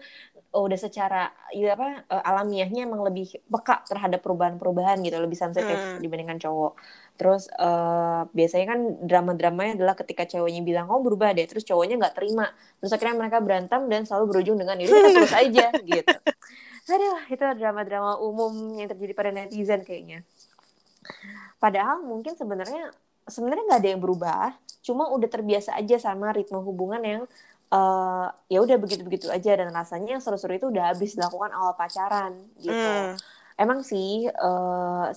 oh, 0.51 0.67
udah 0.67 0.79
secara 0.79 1.31
ya 1.55 1.75
apa 1.75 2.03
eh, 2.07 2.23
alamiahnya 2.29 2.87
emang 2.87 3.01
lebih 3.07 3.39
peka 3.47 3.83
terhadap 3.87 4.19
perubahan-perubahan 4.25 4.99
gitu, 5.05 5.17
lebih 5.19 5.39
sensitif 5.39 5.79
Hmm. 5.79 5.99
dibandingkan 6.03 6.37
cowok. 6.39 6.73
Terus 7.19 7.47
eh, 7.51 8.21
biasanya 8.31 8.65
kan 8.75 8.79
drama-dramanya 9.07 9.71
adalah 9.79 9.95
ketika 9.99 10.23
ceweknya 10.27 10.61
bilang 10.63 10.85
kamu 10.91 11.01
berubah 11.07 11.29
deh, 11.37 11.47
terus 11.47 11.63
cowoknya 11.67 11.95
nggak 12.01 12.15
terima, 12.17 12.51
terus 12.79 12.91
akhirnya 12.95 13.15
mereka 13.21 13.37
berantem 13.39 13.81
dan 13.91 14.01
selalu 14.07 14.25
berujung 14.35 14.57
dengan 14.59 14.75
yaudah 14.79 14.95
kita 14.97 15.11
terus 15.15 15.33
aja 15.43 15.65
gitu. 15.81 16.17
Aduh, 16.91 17.19
itu 17.31 17.43
drama-drama 17.59 18.19
umum 18.19 18.75
yang 18.75 18.89
terjadi 18.91 19.13
pada 19.15 19.29
netizen 19.31 19.81
kayaknya. 19.87 20.27
Padahal 21.61 22.01
mungkin 22.01 22.33
sebenarnya 22.33 22.89
sebenarnya 23.29 23.63
nggak 23.69 23.81
ada 23.85 23.89
yang 23.93 24.01
berubah, 24.01 24.45
cuma 24.81 25.07
udah 25.13 25.29
terbiasa 25.29 25.77
aja 25.77 26.01
sama 26.01 26.33
ritme 26.33 26.57
hubungan 26.57 27.01
yang 27.05 27.23
uh, 27.71 28.27
ya 28.51 28.59
udah 28.61 28.77
begitu-begitu 28.77 29.31
aja 29.31 29.55
dan 29.57 29.71
rasanya 29.71 30.19
yang 30.19 30.23
seru-seru 30.23 30.59
itu 30.59 30.67
udah 30.69 30.93
habis 30.93 31.15
dilakukan 31.15 31.51
awal 31.55 31.73
pacaran 31.73 32.35
gitu. 32.59 32.75
Hmm. 32.75 33.15
Emang 33.59 33.85
sih 33.85 34.25
uh, 34.25 35.07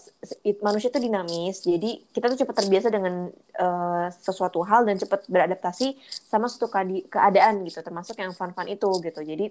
manusia 0.61 0.93
itu 0.93 1.01
dinamis, 1.01 1.65
jadi 1.65 1.97
kita 2.13 2.29
tuh 2.29 2.45
cepat 2.45 2.61
terbiasa 2.61 2.93
dengan 2.93 3.33
uh, 3.57 4.07
sesuatu 4.13 4.61
hal 4.69 4.85
dan 4.85 5.01
cepat 5.01 5.25
beradaptasi 5.33 5.97
sama 6.29 6.45
suatu 6.53 6.69
keadaan 7.09 7.65
gitu, 7.65 7.81
termasuk 7.81 8.21
yang 8.21 8.37
fun-fun 8.37 8.69
itu 8.69 8.91
gitu. 9.01 9.21
Jadi 9.25 9.49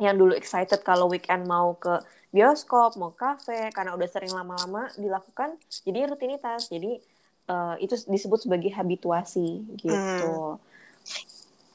yang 0.00 0.16
dulu 0.16 0.32
excited 0.32 0.80
kalau 0.80 1.12
weekend 1.12 1.44
mau 1.44 1.76
ke 1.76 2.00
bioskop, 2.32 2.96
mau 2.96 3.12
kafe, 3.12 3.68
karena 3.76 3.92
udah 3.92 4.08
sering 4.08 4.32
lama-lama 4.32 4.88
dilakukan, 4.96 5.60
jadi 5.84 6.08
rutinitas. 6.08 6.72
Jadi 6.72 7.04
uh, 7.52 7.76
itu 7.76 7.92
disebut 8.08 8.48
sebagai 8.48 8.72
habituasi 8.72 9.68
gitu. 9.84 10.56
Hmm 10.56 10.72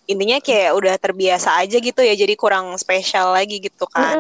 intinya 0.10 0.42
kayak 0.42 0.74
udah 0.74 0.96
terbiasa 0.98 1.62
aja 1.62 1.78
gitu 1.78 2.02
ya 2.02 2.18
jadi 2.18 2.34
kurang 2.34 2.74
spesial 2.82 3.30
lagi 3.30 3.62
gitu 3.62 3.86
kan 3.86 4.18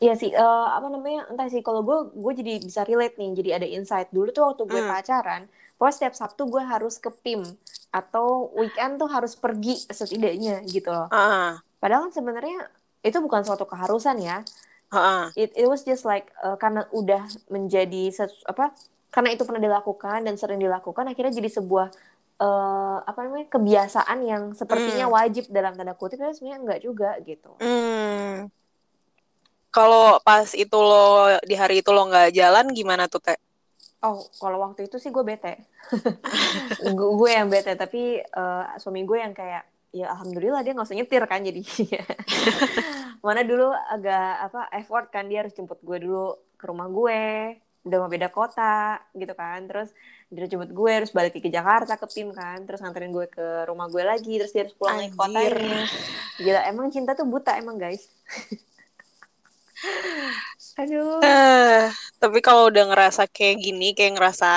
Iya 0.00 0.16
sih 0.16 0.32
uh, 0.32 0.68
apa 0.72 0.88
namanya 0.88 1.28
entah 1.28 1.46
sih 1.52 1.60
kalau 1.60 1.84
gue 1.84 2.16
gue 2.16 2.32
jadi 2.40 2.52
bisa 2.64 2.80
relate 2.88 3.20
nih 3.20 3.30
jadi 3.36 3.50
ada 3.60 3.66
insight 3.68 4.08
dulu 4.08 4.32
tuh 4.32 4.48
waktu 4.48 4.64
gue 4.64 4.80
mm. 4.80 4.88
pacaran 4.88 5.42
pokoknya 5.76 5.94
setiap 5.94 6.14
Sabtu 6.16 6.48
gue 6.48 6.62
harus 6.64 6.96
ke 6.96 7.12
PIM 7.12 7.44
atau 7.92 8.48
weekend 8.56 8.96
tuh 8.96 9.10
harus 9.12 9.36
pergi 9.36 9.84
setidaknya 9.84 10.64
gitu 10.64 10.88
loh 10.88 11.12
uh. 11.12 11.60
padahal 11.76 12.08
kan 12.08 12.12
sebenarnya 12.16 12.72
itu 13.04 13.18
bukan 13.20 13.44
suatu 13.44 13.68
keharusan 13.68 14.16
ya 14.24 14.40
uh. 14.96 15.28
it, 15.36 15.52
it 15.52 15.68
was 15.68 15.84
just 15.84 16.08
like 16.08 16.32
uh, 16.40 16.56
karena 16.56 16.88
udah 16.96 17.28
menjadi 17.52 18.08
sesu, 18.08 18.40
apa 18.48 18.72
karena 19.12 19.36
itu 19.36 19.44
pernah 19.44 19.60
dilakukan 19.60 20.24
dan 20.24 20.34
sering 20.40 20.56
dilakukan 20.56 21.04
akhirnya 21.04 21.36
jadi 21.36 21.60
sebuah 21.60 21.92
uh, 22.40 22.98
apa 23.04 23.20
namanya 23.26 23.48
kebiasaan 23.52 24.18
yang 24.24 24.42
sepertinya 24.56 25.10
mm. 25.10 25.12
wajib 25.12 25.44
dalam 25.52 25.76
tanda 25.76 25.92
kutip 25.92 26.20
tapi 26.20 26.32
sebenarnya 26.32 26.60
enggak 26.62 26.80
juga 26.80 27.10
gitu. 27.26 27.52
Mm. 27.60 28.48
Kalau 29.72 30.20
pas 30.20 30.52
itu 30.52 30.76
lo 30.76 31.32
di 31.48 31.56
hari 31.56 31.80
itu 31.80 31.90
lo 31.92 32.04
nggak 32.04 32.36
jalan 32.36 32.72
gimana 32.76 33.08
tuh 33.08 33.24
teh? 33.24 33.40
Oh, 34.02 34.18
kalau 34.36 34.60
waktu 34.66 34.90
itu 34.90 34.98
sih 34.98 35.14
gue 35.14 35.24
bete. 35.24 35.62
gue 36.98 37.30
yang 37.30 37.48
bete, 37.48 37.72
tapi 37.78 38.18
uh, 38.20 38.74
suami 38.76 39.06
gue 39.06 39.16
yang 39.16 39.32
kayak 39.32 39.64
ya 39.92 40.08
alhamdulillah 40.08 40.64
dia 40.64 40.72
nggak 40.72 40.88
usah 40.88 40.96
nyetir 40.96 41.24
kan 41.28 41.44
jadi 41.44 41.60
mana 43.24 43.44
dulu 43.44 43.76
agak 43.92 44.48
apa 44.48 44.60
effort 44.80 45.12
kan 45.12 45.28
dia 45.28 45.44
harus 45.44 45.52
jemput 45.52 45.76
gue 45.84 45.98
dulu 46.00 46.32
ke 46.56 46.64
rumah 46.64 46.88
gue 46.88 47.20
udah 47.82 47.98
mau 47.98 48.10
beda 48.10 48.30
kota 48.30 49.02
gitu 49.14 49.34
kan. 49.34 49.66
Terus 49.66 49.90
dia 50.32 50.48
jemput 50.48 50.72
gue 50.72 50.92
terus 51.04 51.12
balik 51.12 51.36
ke 51.36 51.50
Jakarta 51.50 51.98
ke 51.98 52.06
tim 52.08 52.30
kan. 52.30 52.62
Terus 52.64 52.80
nganterin 52.80 53.12
gue 53.12 53.26
ke 53.26 53.66
rumah 53.66 53.90
gue 53.90 54.02
lagi 54.02 54.38
terus 54.38 54.54
dia 54.54 54.62
harus 54.66 54.74
pulang 54.78 55.10
ke 55.10 55.16
kota. 55.18 55.38
Ini 55.42 55.82
gila 56.40 56.60
emang 56.70 56.86
cinta 56.94 57.18
tuh 57.18 57.26
buta 57.26 57.58
emang 57.58 57.76
guys. 57.76 58.06
Aduh. 60.80 61.20
Uh, 61.20 61.90
tapi 62.22 62.38
kalau 62.38 62.70
udah 62.70 62.94
ngerasa 62.94 63.26
kayak 63.28 63.60
gini 63.60 63.92
kayak 63.92 64.16
ngerasa 64.16 64.52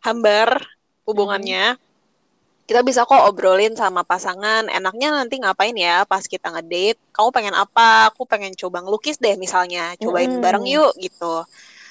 hambar 0.00 0.64
hubungannya 1.04 1.76
hmm. 1.76 2.64
kita 2.64 2.80
bisa 2.86 3.02
kok 3.02 3.26
obrolin 3.26 3.74
sama 3.74 4.06
pasangan. 4.06 4.70
Enaknya 4.70 5.10
nanti 5.10 5.42
ngapain 5.42 5.74
ya 5.74 6.06
pas 6.06 6.22
kita 6.24 6.54
ngedate? 6.54 7.02
Kamu 7.10 7.34
pengen 7.34 7.58
apa? 7.58 8.14
Aku 8.14 8.24
pengen 8.24 8.54
coba 8.54 8.80
ngelukis 8.80 9.18
deh 9.18 9.34
misalnya. 9.34 9.98
Cobain 9.98 10.38
hmm. 10.38 10.40
bareng 10.40 10.64
yuk 10.70 10.94
gitu 10.96 11.44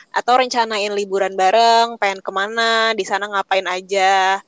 atau 0.09 0.33
rencanain 0.41 0.89
liburan 0.93 1.37
bareng, 1.37 1.97
pengen 2.01 2.19
ke 2.19 2.31
mana, 2.33 2.93
di 2.97 3.05
sana 3.05 3.29
ngapain 3.29 3.65
aja. 3.69 4.41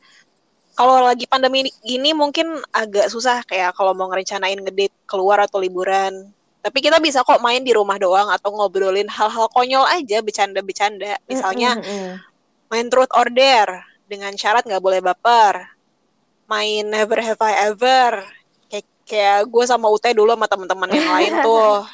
Kalau 0.73 1.03
lagi 1.03 1.29
pandemi 1.29 1.69
gini 1.85 2.15
mungkin 2.15 2.57
agak 2.73 3.11
susah 3.11 3.45
kayak 3.45 3.77
kalau 3.77 3.93
mau 3.93 4.09
ngerencanain 4.09 4.57
ngedate 4.57 4.95
keluar 5.05 5.43
atau 5.45 5.61
liburan. 5.61 6.33
Tapi 6.61 6.77
kita 6.77 7.01
bisa 7.01 7.25
kok 7.25 7.41
main 7.41 7.61
di 7.61 7.73
rumah 7.73 7.97
doang 7.97 8.29
atau 8.29 8.53
ngobrolin 8.53 9.09
hal-hal 9.09 9.49
konyol 9.49 9.85
aja, 9.89 10.21
bercanda-bercanda. 10.21 11.17
Misalnya 11.25 11.77
mm 11.77 11.81
-hmm. 11.81 12.11
main 12.69 12.87
truth 12.89 13.09
or 13.13 13.29
dare 13.33 13.85
dengan 14.05 14.33
syarat 14.37 14.65
nggak 14.65 14.81
boleh 14.81 15.01
baper. 15.01 15.69
Main 16.49 16.89
never 16.89 17.17
have 17.21 17.41
I 17.41 17.69
ever. 17.69 18.25
Kayak, 18.69 18.85
kayak 19.05 19.39
gue 19.49 19.63
sama 19.65 19.89
Ute 19.89 20.13
dulu 20.13 20.33
sama 20.33 20.45
teman-teman 20.49 20.89
yang 20.93 21.09
lain 21.09 21.33
tuh. 21.45 21.85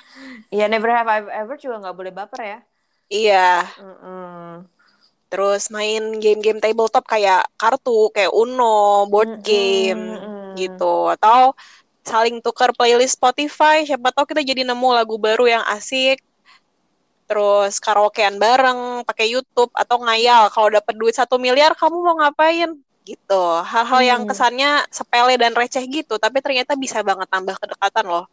Iya, 0.51 0.71
never 0.71 0.91
have 0.91 1.07
I 1.07 1.23
ever 1.43 1.55
juga 1.59 1.87
nggak 1.87 1.95
boleh 1.97 2.11
baper 2.11 2.41
ya. 2.43 2.59
Iya. 3.07 3.67
Mm-mm. 3.79 4.67
Terus 5.27 5.67
main 5.67 6.19
game-game 6.23 6.63
tabletop 6.63 7.03
kayak 7.03 7.43
kartu, 7.59 8.11
kayak 8.15 8.31
Uno, 8.31 9.07
board 9.11 9.43
game 9.43 10.15
mm-mm. 10.15 10.55
gitu. 10.55 11.11
Atau 11.11 11.51
saling 12.07 12.39
tukar 12.39 12.71
playlist 12.71 13.19
Spotify, 13.19 13.83
siapa 13.83 14.15
tahu 14.15 14.31
kita 14.31 14.39
jadi 14.39 14.63
nemu 14.63 14.89
lagu 14.95 15.19
baru 15.19 15.47
yang 15.47 15.63
asik. 15.67 16.23
Terus 17.27 17.83
karaokean 17.83 18.39
bareng, 18.39 19.03
pakai 19.03 19.27
YouTube 19.35 19.67
atau 19.75 19.99
ngayal. 19.99 20.47
Kalau 20.47 20.71
dapat 20.71 20.95
duit 20.95 21.11
satu 21.11 21.35
miliar, 21.35 21.75
kamu 21.75 21.99
mau 21.99 22.15
ngapain? 22.23 22.71
Gitu. 23.03 23.43
Hal-hal 23.67 23.99
hmm. 24.03 24.07
yang 24.07 24.21
kesannya 24.23 24.87
sepele 24.87 25.35
dan 25.35 25.51
receh 25.51 25.83
gitu, 25.91 26.15
tapi 26.15 26.39
ternyata 26.39 26.79
bisa 26.79 27.03
banget 27.03 27.27
tambah 27.27 27.59
kedekatan 27.59 28.07
loh. 28.07 28.31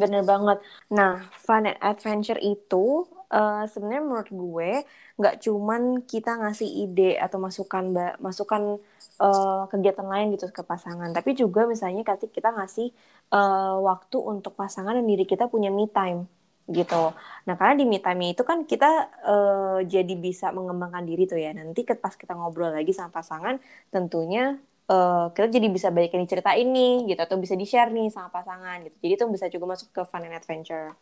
Bener 0.00 0.22
banget. 0.22 0.58
Nah, 0.92 1.24
fun 1.42 1.66
and 1.66 1.78
adventure 1.82 2.38
itu 2.38 3.08
uh, 3.32 3.64
sebenarnya 3.66 4.02
menurut 4.04 4.30
gue 4.30 4.70
nggak 5.18 5.44
cuman 5.44 5.82
kita 6.08 6.40
ngasih 6.40 6.68
ide 6.88 7.20
atau 7.20 7.36
masukan 7.36 7.84
masukan 8.18 8.80
uh, 9.20 9.68
kegiatan 9.68 10.08
lain 10.08 10.32
gitu 10.34 10.48
ke 10.48 10.64
pasangan, 10.64 11.12
tapi 11.12 11.36
juga 11.36 11.68
misalnya 11.68 12.00
ketika 12.02 12.32
kita 12.32 12.48
ngasih 12.56 12.88
uh, 13.30 13.76
waktu 13.84 14.16
untuk 14.16 14.56
pasangan 14.56 14.96
dan 14.96 15.04
diri 15.04 15.28
kita 15.28 15.52
punya 15.52 15.68
me 15.68 15.84
time 15.86 16.24
gitu. 16.70 17.12
Nah, 17.44 17.54
karena 17.58 17.74
di 17.76 17.84
me 17.84 17.98
time 18.00 18.32
itu 18.32 18.40
kan 18.46 18.64
kita 18.64 18.90
uh, 19.26 19.78
jadi 19.84 20.14
bisa 20.16 20.48
mengembangkan 20.54 21.04
diri 21.04 21.28
tuh 21.28 21.36
ya. 21.36 21.52
Nanti 21.52 21.84
pas 21.84 22.14
kita 22.16 22.32
ngobrol 22.38 22.72
lagi 22.72 22.94
sama 22.94 23.10
pasangan, 23.12 23.60
tentunya 23.92 24.56
uh, 24.92 25.24
kita 25.32 25.48
jadi 25.48 25.68
bisa 25.72 25.88
balikin 25.88 26.28
cerita 26.28 26.52
ini 26.52 27.08
gitu 27.08 27.20
atau 27.24 27.40
bisa 27.40 27.56
di 27.56 27.64
share 27.64 27.88
nih 27.88 28.12
sama 28.12 28.28
pasangan 28.28 28.84
gitu. 28.84 28.96
Jadi 29.00 29.12
itu 29.16 29.24
bisa 29.32 29.46
juga 29.48 29.64
masuk 29.72 29.88
ke 29.96 30.02
fun 30.04 30.28
and 30.28 30.36
adventure. 30.36 30.92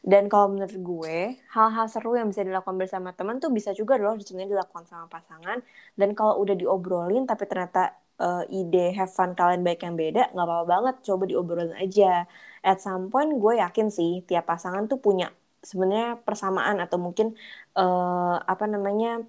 Dan 0.00 0.32
kalau 0.32 0.56
menurut 0.56 0.76
gue 0.80 1.16
hal-hal 1.52 1.86
seru 1.92 2.16
yang 2.16 2.32
bisa 2.32 2.40
dilakukan 2.40 2.80
bersama 2.80 3.12
teman 3.12 3.36
tuh 3.36 3.52
bisa 3.52 3.76
juga 3.76 4.00
loh 4.00 4.16
sebenarnya 4.16 4.56
dilakukan 4.56 4.88
sama 4.88 5.06
pasangan. 5.12 5.60
Dan 5.92 6.16
kalau 6.16 6.40
udah 6.40 6.56
diobrolin 6.56 7.28
tapi 7.28 7.44
ternyata 7.44 7.92
uh, 8.16 8.44
ide 8.48 8.96
have 8.96 9.12
fun 9.12 9.36
kalian 9.36 9.60
baik 9.60 9.84
yang 9.84 10.00
beda 10.00 10.32
nggak 10.32 10.46
apa-apa 10.48 10.66
banget. 10.66 10.94
Coba 11.04 11.28
diobrolin 11.28 11.76
aja. 11.76 12.24
At 12.64 12.80
some 12.80 13.12
point 13.12 13.36
gue 13.36 13.60
yakin 13.60 13.92
sih 13.92 14.24
tiap 14.24 14.48
pasangan 14.48 14.88
tuh 14.88 14.96
punya 15.04 15.28
sebenarnya 15.60 16.16
persamaan 16.24 16.80
atau 16.80 16.96
mungkin 16.96 17.36
uh, 17.76 18.40
apa 18.40 18.64
namanya 18.64 19.20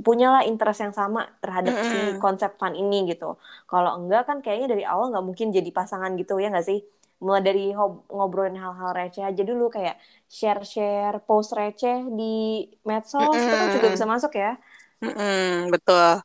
punyalah 0.00 0.48
interest 0.48 0.80
yang 0.82 0.94
sama 0.96 1.28
terhadap 1.44 1.76
mm 1.76 1.82
-hmm. 1.82 1.90
si 1.92 1.98
konsep 2.20 2.56
fun 2.56 2.72
ini 2.72 3.08
gitu. 3.12 3.36
Kalau 3.68 4.00
enggak 4.00 4.28
kan 4.28 4.38
kayaknya 4.40 4.72
dari 4.72 4.84
awal 4.88 5.12
nggak 5.12 5.26
mungkin 5.26 5.52
jadi 5.52 5.70
pasangan 5.72 6.16
gitu 6.16 6.40
ya 6.40 6.48
nggak 6.48 6.66
sih? 6.66 6.80
Mulai 7.20 7.42
dari 7.44 7.64
ngobrolin 8.12 8.56
hal-hal 8.60 8.92
receh 8.92 9.24
aja 9.24 9.42
dulu 9.44 9.72
kayak 9.72 9.96
share-share 10.28 11.20
post 11.24 11.52
receh 11.52 12.08
di 12.12 12.66
medsos 12.84 13.20
mm 13.20 13.36
-hmm. 13.36 13.46
itu 13.46 13.56
kan 13.56 13.68
juga 13.76 13.88
bisa 13.92 14.06
masuk 14.08 14.32
ya. 14.36 14.56
Mm 15.04 15.12
-hmm, 15.12 15.52
betul. 15.72 16.24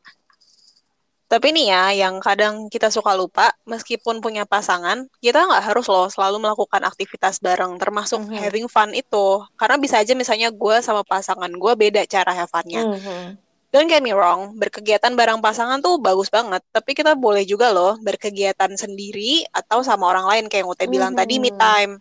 Tapi 1.32 1.56
nih 1.56 1.72
ya, 1.72 1.84
yang 1.96 2.20
kadang 2.20 2.68
kita 2.68 2.92
suka 2.92 3.16
lupa, 3.16 3.56
meskipun 3.64 4.20
punya 4.20 4.44
pasangan, 4.44 5.08
kita 5.24 5.48
nggak 5.48 5.64
harus 5.64 5.88
loh 5.88 6.12
selalu 6.12 6.44
melakukan 6.44 6.84
aktivitas 6.84 7.40
bareng, 7.40 7.80
termasuk 7.80 8.20
mm 8.20 8.28
-hmm. 8.28 8.42
having 8.44 8.68
fun 8.68 8.92
itu. 8.92 9.40
Karena 9.56 9.80
bisa 9.80 10.04
aja 10.04 10.12
misalnya 10.12 10.52
gue 10.52 10.76
sama 10.84 11.08
pasangan 11.08 11.48
gue 11.48 11.74
beda 11.80 12.04
cara 12.04 12.36
have 12.36 12.52
fun-nya. 12.52 12.84
Mm 12.84 13.00
-hmm. 13.00 13.24
Don't 13.72 13.88
get 13.88 14.04
me 14.04 14.12
wrong, 14.12 14.60
berkegiatan 14.60 15.16
bareng 15.16 15.40
pasangan 15.40 15.80
tuh 15.80 16.04
bagus 16.04 16.28
banget. 16.28 16.60
Tapi 16.76 16.92
kita 16.92 17.16
boleh 17.16 17.48
juga 17.48 17.72
loh 17.72 17.96
berkegiatan 18.04 18.76
sendiri 18.76 19.48
atau 19.56 19.80
sama 19.88 20.12
orang 20.12 20.28
lain 20.28 20.44
kayak 20.52 20.68
yang 20.68 20.72
Ute 20.76 20.86
bilang 20.92 21.16
mm 21.16 21.24
-hmm. 21.24 21.32
tadi, 21.32 21.36
me 21.40 21.52
time 21.56 21.92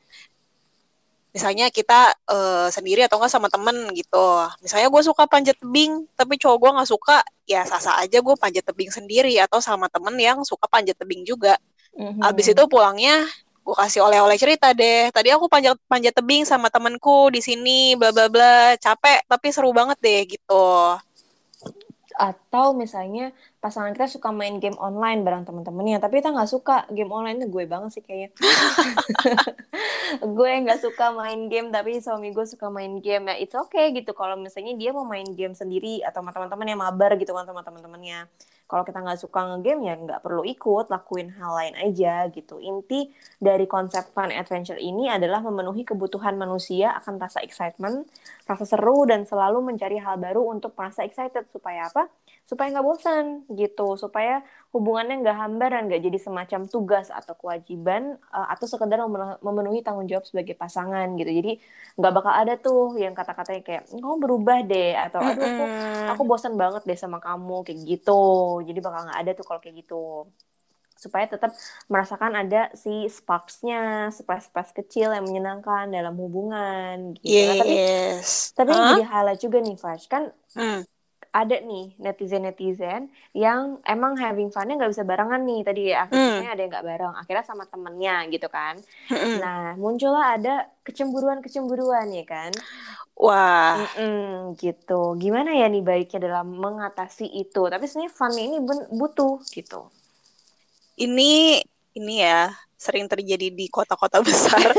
misalnya 1.31 1.71
kita 1.71 2.15
uh, 2.27 2.69
sendiri 2.71 3.07
atau 3.07 3.19
enggak 3.23 3.33
sama 3.33 3.49
temen 3.51 3.91
gitu. 3.95 4.27
Misalnya 4.63 4.91
gue 4.91 5.03
suka 5.03 5.25
panjat 5.31 5.57
tebing 5.59 6.07
tapi 6.19 6.35
cowok 6.37 6.59
gue 6.59 6.71
nggak 6.79 6.91
suka 6.91 7.17
ya 7.47 7.63
sasa 7.67 7.99
aja 8.03 8.19
gue 8.19 8.35
panjat 8.39 8.67
tebing 8.67 8.91
sendiri 8.91 9.39
atau 9.39 9.63
sama 9.63 9.87
temen 9.87 10.15
yang 10.19 10.43
suka 10.43 10.67
panjat 10.67 10.99
tebing 10.99 11.23
juga. 11.27 11.57
Mm-hmm. 11.91 12.23
abis 12.23 12.55
itu 12.55 12.63
pulangnya 12.71 13.27
gue 13.67 13.75
kasih 13.75 14.07
oleh-oleh 14.07 14.39
cerita 14.39 14.71
deh. 14.75 15.11
Tadi 15.11 15.29
aku 15.35 15.47
panjat 15.51 15.75
panjat 15.91 16.15
tebing 16.15 16.47
sama 16.47 16.71
temenku 16.71 17.31
di 17.35 17.43
sini 17.43 17.95
bla 17.95 18.11
bla 18.11 18.27
bla. 18.31 18.75
Capek 18.79 19.27
tapi 19.27 19.51
seru 19.55 19.71
banget 19.75 19.99
deh 20.03 20.21
gitu 20.27 20.99
atau 22.21 22.77
misalnya 22.77 23.33
pasangan 23.65 23.97
kita 23.97 24.13
suka 24.13 24.29
main 24.29 24.61
game 24.61 24.77
online 24.77 25.25
bareng 25.25 25.49
teman-temannya 25.49 25.97
tapi 25.97 26.21
kita 26.21 26.37
nggak 26.37 26.51
suka 26.53 26.85
game 26.93 27.09
online 27.09 27.41
itu 27.41 27.49
gue 27.49 27.65
banget 27.65 27.97
sih 27.97 28.03
kayaknya. 28.05 28.29
Gue 30.37 30.51
nggak 30.67 30.83
suka 30.83 31.15
main 31.15 31.47
game 31.47 31.71
tapi 31.71 32.03
suami 32.03 32.35
gue 32.35 32.43
suka 32.43 32.67
main 32.67 32.99
game. 32.99 33.31
Ya 33.31 33.35
it's 33.39 33.55
okay 33.55 33.95
gitu. 33.95 34.11
Kalau 34.11 34.35
misalnya 34.35 34.75
dia 34.75 34.91
mau 34.91 35.07
main 35.07 35.25
game 35.39 35.55
sendiri 35.55 36.03
atau 36.03 36.19
sama 36.21 36.35
teman-teman 36.35 36.67
yang 36.67 36.81
mabar 36.83 37.15
gitu 37.15 37.31
kan 37.31 37.47
sama 37.47 37.63
teman-temannya 37.63 38.27
kalau 38.71 38.87
kita 38.87 39.03
nggak 39.03 39.19
suka 39.19 39.43
ngegame 39.51 39.91
ya 39.91 39.99
nggak 39.99 40.23
perlu 40.23 40.47
ikut 40.47 40.87
lakuin 40.87 41.35
hal 41.35 41.51
lain 41.59 41.75
aja 41.75 42.31
gitu. 42.31 42.63
Inti 42.63 43.11
dari 43.43 43.67
konsep 43.67 44.15
fun 44.15 44.31
adventure 44.31 44.79
ini 44.79 45.11
adalah 45.11 45.43
memenuhi 45.43 45.83
kebutuhan 45.83 46.39
manusia 46.39 46.95
akan 47.03 47.19
rasa 47.19 47.43
excitement 47.43 48.07
rasa 48.47 48.63
seru 48.63 49.03
dan 49.11 49.27
selalu 49.27 49.75
mencari 49.75 49.99
hal 49.99 50.23
baru 50.23 50.47
untuk 50.55 50.79
merasa 50.79 51.03
excited. 51.03 51.51
Supaya 51.51 51.91
apa 51.91 52.07
supaya 52.51 52.75
nggak 52.75 52.83
bosan 52.83 53.47
gitu. 53.55 53.95
Supaya 53.95 54.43
hubungannya 54.75 55.23
nggak 55.23 55.39
hambar 55.39 55.71
dan 55.71 55.87
nggak 55.87 56.03
jadi 56.03 56.19
semacam 56.19 56.67
tugas 56.67 57.07
atau 57.15 57.39
kewajiban 57.39 58.19
uh, 58.35 58.47
atau 58.51 58.67
sekedar 58.67 58.99
memenuhi 59.39 59.87
tanggung 59.87 60.11
jawab 60.11 60.27
sebagai 60.27 60.59
pasangan 60.59 61.07
gitu. 61.15 61.31
Jadi 61.31 61.63
nggak 61.95 62.13
bakal 62.13 62.33
ada 62.35 62.59
tuh 62.59 62.99
yang 62.99 63.15
kata-katanya 63.15 63.63
kayak 63.63 63.83
kamu 63.87 64.17
berubah 64.19 64.67
deh 64.67 64.99
atau 64.99 65.23
aduh 65.23 65.47
aku 65.47 65.65
aku 66.11 66.23
bosan 66.27 66.59
banget 66.59 66.83
deh 66.83 66.99
sama 66.99 67.23
kamu 67.23 67.63
kayak 67.63 67.79
gitu. 67.87 68.23
Jadi 68.67 68.79
bakal 68.83 69.07
nggak 69.07 69.21
ada 69.23 69.31
tuh 69.39 69.47
kalau 69.47 69.63
kayak 69.63 69.87
gitu. 69.87 70.27
Supaya 71.01 71.25
tetap 71.25 71.57
merasakan 71.89 72.37
ada 72.37 72.69
si 72.77 73.09
sparksnya, 73.09 74.13
sparks-sparks 74.13 74.77
kecil 74.77 75.15
yang 75.17 75.25
menyenangkan 75.25 75.89
dalam 75.89 76.13
hubungan 76.19 77.17
gitu. 77.17 77.31
Yes. 77.31 77.47
Nah, 77.47 77.57
tapi 77.63 77.75
tapi 78.59 78.71
huh? 78.75 78.85
jadi 78.99 79.05
highlight 79.07 79.41
juga 79.41 79.59
nih 79.63 79.77
Flash. 79.79 80.11
Kan 80.11 80.35
hmm 80.59 80.90
ada 81.31 81.57
nih 81.63 81.95
netizen-netizen 82.03 83.07
yang 83.33 83.79
emang 83.87 84.19
having 84.19 84.51
funnya 84.51 84.75
nggak 84.75 84.93
bisa 84.93 85.07
barengan 85.07 85.43
nih. 85.47 85.61
Tadi 85.63 85.83
ya 85.95 86.07
akhirnya 86.07 86.51
mm. 86.51 86.55
ada 86.55 86.63
yang 86.63 86.71
nggak 86.75 86.87
bareng 86.87 87.15
akhirnya 87.15 87.45
sama 87.47 87.65
temennya 87.71 88.17
gitu 88.31 88.49
kan. 88.51 88.75
Mm 89.11 89.39
nah 89.41 89.75
muncullah 89.79 90.37
ada 90.37 90.67
kecemburuan-kecemburuan 90.83 92.11
ya 92.11 92.25
kan? 92.27 92.51
Wah. 93.21 93.85
Mm-mm, 93.97 94.57
gitu. 94.57 95.15
Gimana 95.21 95.53
ya 95.53 95.69
nih 95.69 95.85
baiknya 95.85 96.19
dalam 96.25 96.57
mengatasi 96.57 97.29
itu? 97.29 97.63
Tapi 97.69 97.85
sebenarnya 97.85 98.17
fun 98.17 98.33
ini 98.33 98.57
butuh 98.91 99.45
gitu. 99.53 99.93
Ini 100.97 101.61
ini 101.95 102.15
ya 102.25 102.49
sering 102.81 103.05
terjadi 103.13 103.53
di 103.53 103.69
kota-kota 103.69 104.23
besar. 104.27 104.73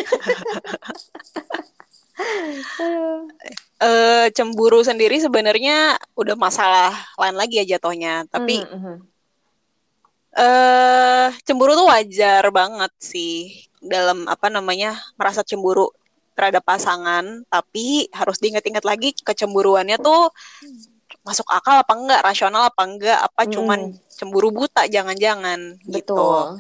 Uh, 3.82 4.30
cemburu 4.38 4.86
sendiri 4.86 5.18
sebenarnya 5.18 5.98
udah 6.22 6.38
masalah 6.38 6.94
lain 7.18 7.36
lagi 7.36 7.62
ya 7.62 7.76
jatuhnya. 7.76 8.30
Tapi 8.30 8.62
mm 8.62 8.78
-hmm. 8.78 8.96
uh, 10.38 11.28
cemburu 11.44 11.74
tuh 11.74 11.88
wajar 11.90 12.44
banget 12.54 12.92
sih. 13.02 13.66
Dalam 13.82 14.30
apa 14.30 14.48
namanya 14.54 14.98
merasa 15.18 15.42
cemburu 15.42 15.90
terhadap 16.38 16.64
pasangan 16.64 17.44
tapi 17.52 18.08
harus 18.16 18.40
diingat-ingat 18.40 18.88
lagi 18.88 19.12
kecemburuannya 19.14 20.00
tuh 20.00 20.32
masuk 21.22 21.46
akal 21.52 21.84
apa 21.84 21.94
enggak 21.94 22.22
rasional 22.24 22.66
apa 22.66 22.82
enggak 22.88 23.20
apa 23.20 23.42
mm. 23.46 23.52
cuman 23.52 23.80
cemburu 24.10 24.50
buta 24.50 24.88
jangan-jangan 24.88 25.78
gitu. 25.86 26.58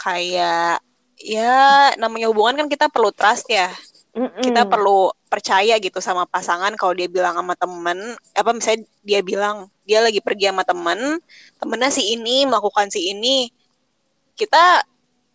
Kayak 0.00 0.82
ya 1.22 1.94
namanya 1.94 2.26
hubungan 2.32 2.58
kan 2.64 2.66
kita 2.66 2.90
perlu 2.90 3.14
trust 3.14 3.46
ya 3.46 3.70
Mm-mm. 4.12 4.44
kita 4.44 4.68
perlu 4.68 5.08
percaya 5.32 5.80
gitu 5.80 5.96
sama 6.04 6.28
pasangan 6.28 6.76
kalau 6.76 6.92
dia 6.92 7.08
bilang 7.08 7.32
sama 7.32 7.56
temen. 7.56 8.12
Apa 8.36 8.52
misalnya 8.52 8.84
dia 9.00 9.24
bilang 9.24 9.72
dia 9.88 10.04
lagi 10.04 10.20
pergi 10.20 10.52
sama 10.52 10.62
temen 10.68 11.16
temennya 11.56 11.88
si 11.88 12.12
ini 12.12 12.44
melakukan 12.44 12.92
si 12.92 13.08
ini 13.08 13.48
kita 14.36 14.84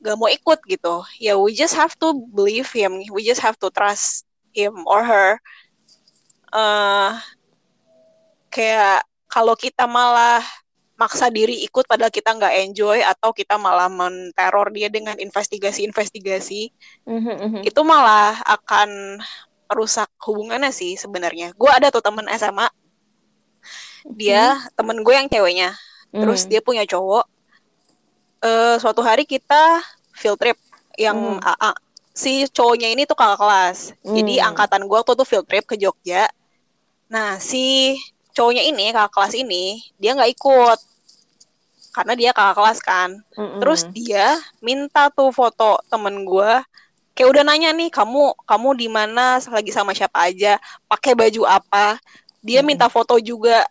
gak 0.02 0.18
mau 0.18 0.30
ikut 0.30 0.62
gitu. 0.70 1.02
Ya 1.18 1.34
we 1.38 1.58
just 1.58 1.74
have 1.74 1.98
to 1.98 2.14
believe 2.34 2.70
him. 2.70 3.02
We 3.10 3.26
just 3.26 3.42
have 3.42 3.58
to 3.66 3.74
trust 3.74 4.30
him 4.54 4.86
or 4.86 5.02
her. 5.02 5.42
Uh, 6.54 7.18
kayak 8.54 9.04
kalau 9.28 9.58
kita 9.58 9.90
malah 9.90 10.46
maksa 10.98 11.30
diri 11.30 11.62
ikut 11.62 11.86
padahal 11.86 12.10
kita 12.10 12.34
nggak 12.34 12.54
enjoy 12.68 13.06
atau 13.06 13.30
kita 13.30 13.56
malah 13.62 13.86
menteror 13.86 14.74
dia 14.74 14.90
dengan 14.90 15.14
investigasi-investigasi 15.14 16.74
mm-hmm. 17.06 17.62
itu 17.62 17.82
malah 17.86 18.42
akan 18.42 19.22
rusak 19.70 20.10
hubungannya 20.26 20.74
sih 20.74 20.98
sebenarnya 20.98 21.54
gue 21.54 21.70
ada 21.70 21.94
tuh 21.94 22.02
temen 22.02 22.26
SMA 22.34 22.66
dia 24.10 24.58
mm-hmm. 24.58 24.74
temen 24.74 24.98
gue 25.06 25.14
yang 25.14 25.30
ceweknya 25.30 25.70
mm-hmm. 25.78 26.22
terus 26.26 26.50
dia 26.50 26.66
punya 26.66 26.82
cowok 26.90 27.30
uh, 28.42 28.76
suatu 28.82 29.06
hari 29.06 29.30
kita 29.30 29.86
field 30.18 30.42
trip 30.42 30.58
yang 30.98 31.38
mm-hmm. 31.38 31.46
AA 31.46 31.72
si 32.18 32.50
cowoknya 32.50 32.90
ini 32.90 33.06
tuh 33.06 33.14
kakak 33.14 33.38
kelas 33.38 33.94
mm-hmm. 34.02 34.16
jadi 34.18 34.34
angkatan 34.50 34.82
gue 34.90 34.98
waktu 34.98 35.14
tuh 35.14 35.28
field 35.30 35.46
trip 35.46 35.70
ke 35.70 35.78
Jogja 35.78 36.26
nah 37.06 37.38
si 37.38 37.94
cowoknya 38.38 38.62
ini 38.70 38.94
kakak 38.94 39.18
kelas 39.18 39.34
ini 39.34 39.82
dia 39.98 40.14
nggak 40.14 40.38
ikut. 40.38 40.80
Karena 41.98 42.14
dia 42.14 42.30
kakak 42.30 42.56
kelas 42.62 42.80
kan. 42.86 43.10
Mm-hmm. 43.34 43.60
terus 43.66 43.82
dia 43.90 44.38
minta 44.62 45.10
tuh 45.10 45.34
foto 45.34 45.82
temen 45.90 46.22
gue 46.22 46.54
kayak 47.18 47.34
udah 47.34 47.44
nanya 47.50 47.74
nih 47.74 47.90
kamu 47.90 48.38
kamu 48.46 48.70
di 48.78 48.88
mana? 48.94 49.42
Lagi 49.42 49.74
sama 49.74 49.98
siapa 49.98 50.30
aja? 50.30 50.62
Pakai 50.86 51.18
baju 51.18 51.50
apa? 51.50 51.98
Dia 52.46 52.62
mm-hmm. 52.62 52.68
minta 52.70 52.86
foto 52.94 53.18
juga 53.18 53.66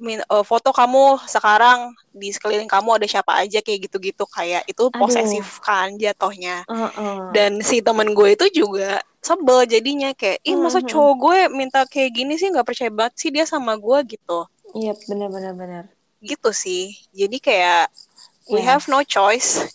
uh, 0.00 0.44
foto 0.44 0.72
kamu 0.72 1.20
sekarang 1.28 1.92
di 2.10 2.32
sekeliling 2.32 2.68
kamu 2.68 2.96
ada 2.96 3.06
siapa 3.06 3.36
aja 3.44 3.60
kayak 3.60 3.90
gitu-gitu 3.90 4.24
kayak 4.26 4.64
itu 4.64 4.88
posesif 4.96 5.60
kan 5.60 5.94
jatohnya 6.00 6.64
uh-uh. 6.66 7.30
dan 7.36 7.60
si 7.60 7.84
temen 7.84 8.16
gue 8.16 8.34
itu 8.34 8.64
juga 8.64 9.04
sebel 9.20 9.68
jadinya 9.68 10.16
kayak 10.16 10.40
ih 10.42 10.56
masa 10.56 10.80
mm-hmm. 10.80 10.90
cowok 10.90 11.14
gue 11.20 11.38
minta 11.52 11.80
kayak 11.84 12.10
gini 12.16 12.40
sih 12.40 12.48
nggak 12.48 12.64
percaya 12.64 12.88
banget 12.88 13.14
sih 13.20 13.28
dia 13.28 13.44
sama 13.44 13.76
gue 13.76 13.98
gitu 14.16 14.48
iya 14.72 14.96
yep, 14.96 14.98
benar-benar 15.04 15.52
benar 15.52 15.84
gitu 16.24 16.50
sih 16.52 16.96
jadi 17.12 17.36
kayak 17.40 17.84
yes. 17.92 18.48
we 18.48 18.64
have 18.64 18.84
no 18.88 19.04
choice 19.04 19.68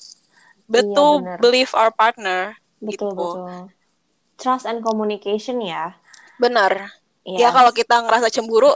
but 0.65 0.85
iya, 0.85 0.97
to 0.97 1.07
bener. 1.21 1.37
believe 1.41 1.71
our 1.77 1.93
partner 1.93 2.57
betul 2.81 3.13
gitu. 3.13 3.13
betul 3.13 3.69
trust 4.41 4.65
and 4.65 4.81
communication 4.81 5.61
ya 5.61 5.93
benar 6.41 6.93
yes. 7.25 7.39
ya 7.41 7.49
kalau 7.53 7.69
kita 7.69 8.01
ngerasa 8.01 8.33
cemburu 8.33 8.73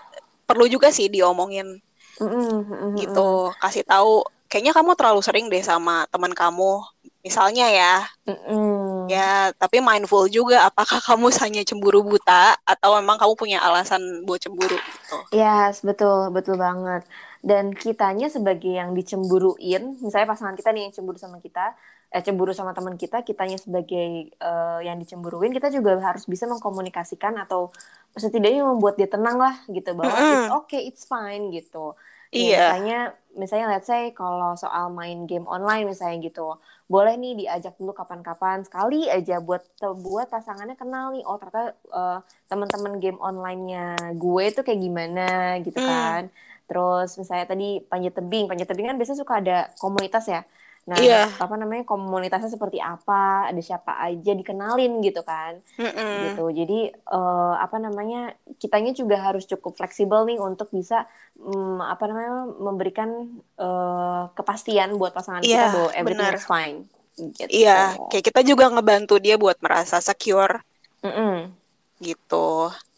perlu 0.50 0.66
juga 0.66 0.90
sih 0.90 1.06
diomongin. 1.14 1.78
Mm 2.20 2.28
-mm, 2.28 2.92
gitu. 3.00 3.54
kasih 3.64 3.86
tahu 3.88 4.28
kayaknya 4.50 4.74
kamu 4.76 4.98
terlalu 4.98 5.22
sering 5.24 5.46
deh 5.48 5.64
sama 5.64 6.04
teman 6.10 6.34
kamu 6.34 6.82
misalnya 7.22 7.70
ya. 7.70 7.96
Mm 8.26 8.90
ya 9.10 9.50
tapi 9.58 9.82
mindful 9.82 10.30
juga 10.30 10.70
apakah 10.70 11.02
kamu 11.02 11.34
hanya 11.42 11.66
cemburu 11.66 12.06
buta 12.06 12.54
atau 12.62 12.94
memang 13.02 13.18
kamu 13.18 13.34
punya 13.34 13.58
alasan 13.58 14.22
buat 14.22 14.38
cemburu 14.38 14.78
gitu. 14.78 15.18
Yes 15.34 15.82
betul 15.82 16.30
betul 16.30 16.60
banget. 16.60 17.06
Dan 17.42 17.72
kitanya 17.72 18.28
sebagai 18.30 18.70
yang 18.70 18.94
dicemburuin 18.94 19.98
misalnya 20.04 20.28
pasangan 20.30 20.54
kita 20.54 20.70
nih 20.76 20.90
yang 20.90 20.94
cemburu 20.94 21.18
sama 21.18 21.42
kita 21.42 21.74
eh 22.10 22.24
cemburu 22.26 22.50
sama 22.58 22.74
teman 22.74 22.98
kita 22.98 23.22
kitanya 23.22 23.62
sebagai 23.62 24.34
uh, 24.42 24.82
yang 24.82 24.98
dicemburuin 24.98 25.54
kita 25.54 25.70
juga 25.70 25.94
harus 26.02 26.26
bisa 26.26 26.50
mengkomunikasikan 26.50 27.38
atau 27.38 27.70
setidaknya 28.18 28.66
membuat 28.66 28.98
dia 28.98 29.06
tenang 29.06 29.38
lah 29.38 29.62
gitu 29.70 29.94
bahwa 29.94 30.18
mm 30.18 30.22
-hmm. 30.22 30.34
it's 30.34 30.50
okay 30.58 30.82
it's 30.90 31.04
fine 31.06 31.54
gitu 31.54 31.94
ya, 32.34 32.38
iya 32.38 32.66
misalnya 32.74 33.00
misalnya 33.38 33.68
let's 33.78 33.86
say 33.86 34.10
kalau 34.18 34.58
soal 34.58 34.90
main 34.90 35.30
game 35.30 35.46
online 35.46 35.86
misalnya 35.86 36.18
gitu 36.26 36.58
boleh 36.90 37.14
nih 37.14 37.46
diajak 37.46 37.78
dulu 37.78 37.94
kapan-kapan 37.94 38.66
sekali 38.66 39.06
aja 39.06 39.38
buat 39.38 39.62
buat 40.02 40.34
pasangannya 40.34 40.74
kenal 40.74 41.14
nih 41.14 41.22
oh 41.30 41.38
ternyata 41.38 41.78
uh, 41.94 42.20
teman-teman 42.50 42.98
game 42.98 43.22
onlinenya 43.22 44.18
gue 44.18 44.46
tuh 44.50 44.66
kayak 44.66 44.82
gimana 44.82 45.62
gitu 45.62 45.78
mm. 45.78 45.86
kan 45.86 46.24
Terus 46.70 47.18
misalnya 47.18 47.50
tadi 47.50 47.82
panjat 47.82 48.14
tebing, 48.14 48.46
panjat 48.46 48.70
tebing 48.70 48.94
kan 48.94 48.98
biasanya 49.02 49.20
suka 49.26 49.42
ada 49.42 49.58
komunitas 49.82 50.30
ya. 50.30 50.46
Nah, 50.90 50.98
iya. 50.98 51.30
apa 51.38 51.54
namanya 51.54 51.86
komunitasnya 51.86 52.50
seperti 52.50 52.82
apa, 52.82 53.54
ada 53.54 53.62
siapa 53.62 54.02
aja 54.02 54.34
dikenalin 54.34 55.06
gitu 55.06 55.22
kan, 55.22 55.62
Mm-mm. 55.78 56.34
gitu. 56.34 56.50
Jadi 56.50 56.90
uh, 57.14 57.54
apa 57.62 57.78
namanya 57.78 58.34
kitanya 58.58 58.90
juga 58.98 59.22
harus 59.22 59.46
cukup 59.46 59.78
fleksibel 59.78 60.26
nih 60.26 60.42
untuk 60.42 60.74
bisa 60.74 61.06
um, 61.38 61.78
apa 61.78 62.10
namanya 62.10 62.50
memberikan 62.58 63.38
uh, 63.62 64.34
kepastian 64.34 64.98
buat 64.98 65.14
pasangan 65.14 65.46
yeah, 65.46 65.70
kita 65.70 65.78
bahwa 65.78 65.92
everything 65.94 66.26
bener. 66.34 66.42
is 66.42 66.50
fine. 66.50 66.78
Gitu. 67.20 67.52
Iya, 67.54 67.94
kayak 68.10 68.26
kita 68.34 68.42
juga 68.42 68.66
ngebantu 68.74 69.22
dia 69.22 69.38
buat 69.38 69.62
merasa 69.62 70.02
secure. 70.02 70.66
Mm-mm. 71.06 71.54
Gitu. 72.02 72.50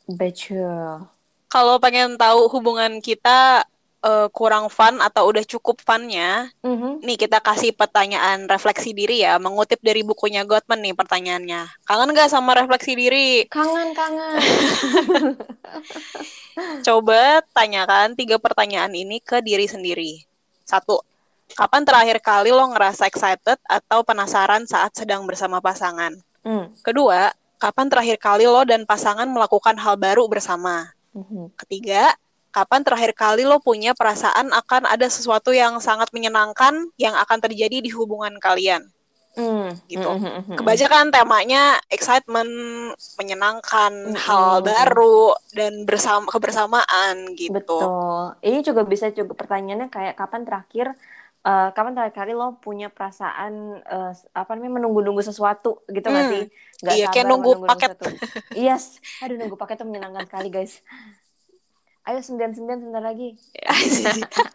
Betul 0.08 1.12
kalau 1.52 1.76
pengen 1.84 2.16
tahu 2.16 2.48
hubungan 2.48 3.04
kita 3.04 3.68
uh, 4.02 4.28
kurang 4.34 4.68
fun 4.68 5.00
atau 5.00 5.30
udah 5.30 5.46
cukup 5.46 5.80
funnya, 5.82 6.50
mm-hmm. 6.66 7.06
nih 7.06 7.18
kita 7.18 7.40
kasih 7.40 7.72
pertanyaan 7.74 8.50
refleksi 8.50 8.92
diri 8.92 9.24
ya, 9.24 9.38
mengutip 9.38 9.80
dari 9.82 10.02
bukunya 10.02 10.44
Gottman 10.44 10.82
nih 10.82 10.98
pertanyaannya. 10.98 11.70
Kangen 11.86 12.14
gak 12.18 12.30
sama 12.34 12.58
refleksi 12.58 12.98
diri? 12.98 13.46
Kangen, 13.48 13.94
kangen. 13.94 14.36
Coba 16.86 17.40
tanyakan 17.56 18.18
tiga 18.18 18.36
pertanyaan 18.42 18.92
ini 18.92 19.24
ke 19.24 19.40
diri 19.40 19.70
sendiri. 19.70 20.26
Satu, 20.66 21.00
kapan 21.56 21.88
terakhir 21.88 22.18
kali 22.20 22.52
lo 22.52 22.66
ngerasa 22.74 23.08
excited 23.08 23.60
atau 23.66 24.04
penasaran 24.04 24.68
saat 24.68 24.92
sedang 24.98 25.24
bersama 25.24 25.64
pasangan? 25.64 26.12
Mm. 26.44 26.74
Kedua, 26.84 27.32
kapan 27.62 27.88
terakhir 27.88 28.18
kali 28.20 28.46
lo 28.50 28.66
dan 28.66 28.84
pasangan 28.84 29.30
melakukan 29.30 29.78
hal 29.80 29.96
baru 29.96 30.28
bersama? 30.28 30.92
Mm-hmm. 31.12 31.46
Ketiga, 31.60 32.16
kapan 32.52 32.84
terakhir 32.84 33.16
kali 33.16 33.48
lo 33.48 33.58
punya 33.58 33.96
perasaan 33.96 34.52
akan 34.52 34.86
ada 34.86 35.08
sesuatu 35.08 35.50
yang 35.50 35.80
sangat 35.80 36.12
menyenangkan 36.12 36.92
yang 37.00 37.16
akan 37.16 37.40
terjadi 37.40 37.80
di 37.80 37.90
hubungan 37.90 38.36
kalian. 38.38 38.86
Hmm. 39.32 39.72
Gitu. 39.88 40.04
Hmm, 40.04 40.20
hmm, 40.20 40.44
hmm. 40.44 40.58
Kebaca 40.60 40.86
kan 40.92 41.08
temanya 41.08 41.80
excitement, 41.88 42.52
menyenangkan, 43.16 44.12
Mm-mm. 44.12 44.20
hal 44.20 44.60
baru 44.60 45.32
dan 45.56 45.88
bersama 45.88 46.28
kebersamaan 46.28 47.32
gitu. 47.40 47.56
Betul. 47.56 48.36
Ini 48.44 48.60
juga 48.60 48.84
bisa 48.84 49.08
juga 49.08 49.32
pertanyaannya 49.32 49.88
kayak 49.88 50.20
kapan 50.20 50.44
terakhir 50.44 50.88
eh, 51.42 51.70
kapan 51.72 51.96
terakhir 51.96 52.16
kali 52.22 52.36
lo 52.36 52.60
punya 52.60 52.92
perasaan 52.92 53.80
eh, 53.82 54.14
apa 54.36 54.52
namanya 54.52 54.84
menunggu-nunggu 54.84 55.24
sesuatu 55.24 55.80
gitu 55.88 56.06
nggak 56.06 56.26
Hmm. 56.28 56.34
sih? 56.36 56.44
Nggak 56.84 56.96
Iya, 57.00 57.08
kayak 57.08 57.26
nunggu 57.26 57.52
menunggu 57.56 57.72
paket. 57.72 57.90
sesuatu. 57.96 58.06
Yes. 58.52 58.84
Aduh 59.24 59.40
nunggu 59.40 59.56
paket 59.56 59.80
tuh 59.80 59.88
menyenangkan 59.88 60.28
sekali 60.28 60.52
guys. 60.52 60.84
Ayo 62.12 62.20
sembilan 62.20 62.52
sembilan 62.52 62.78
sebentar 62.84 63.04
lagi. 63.08 63.30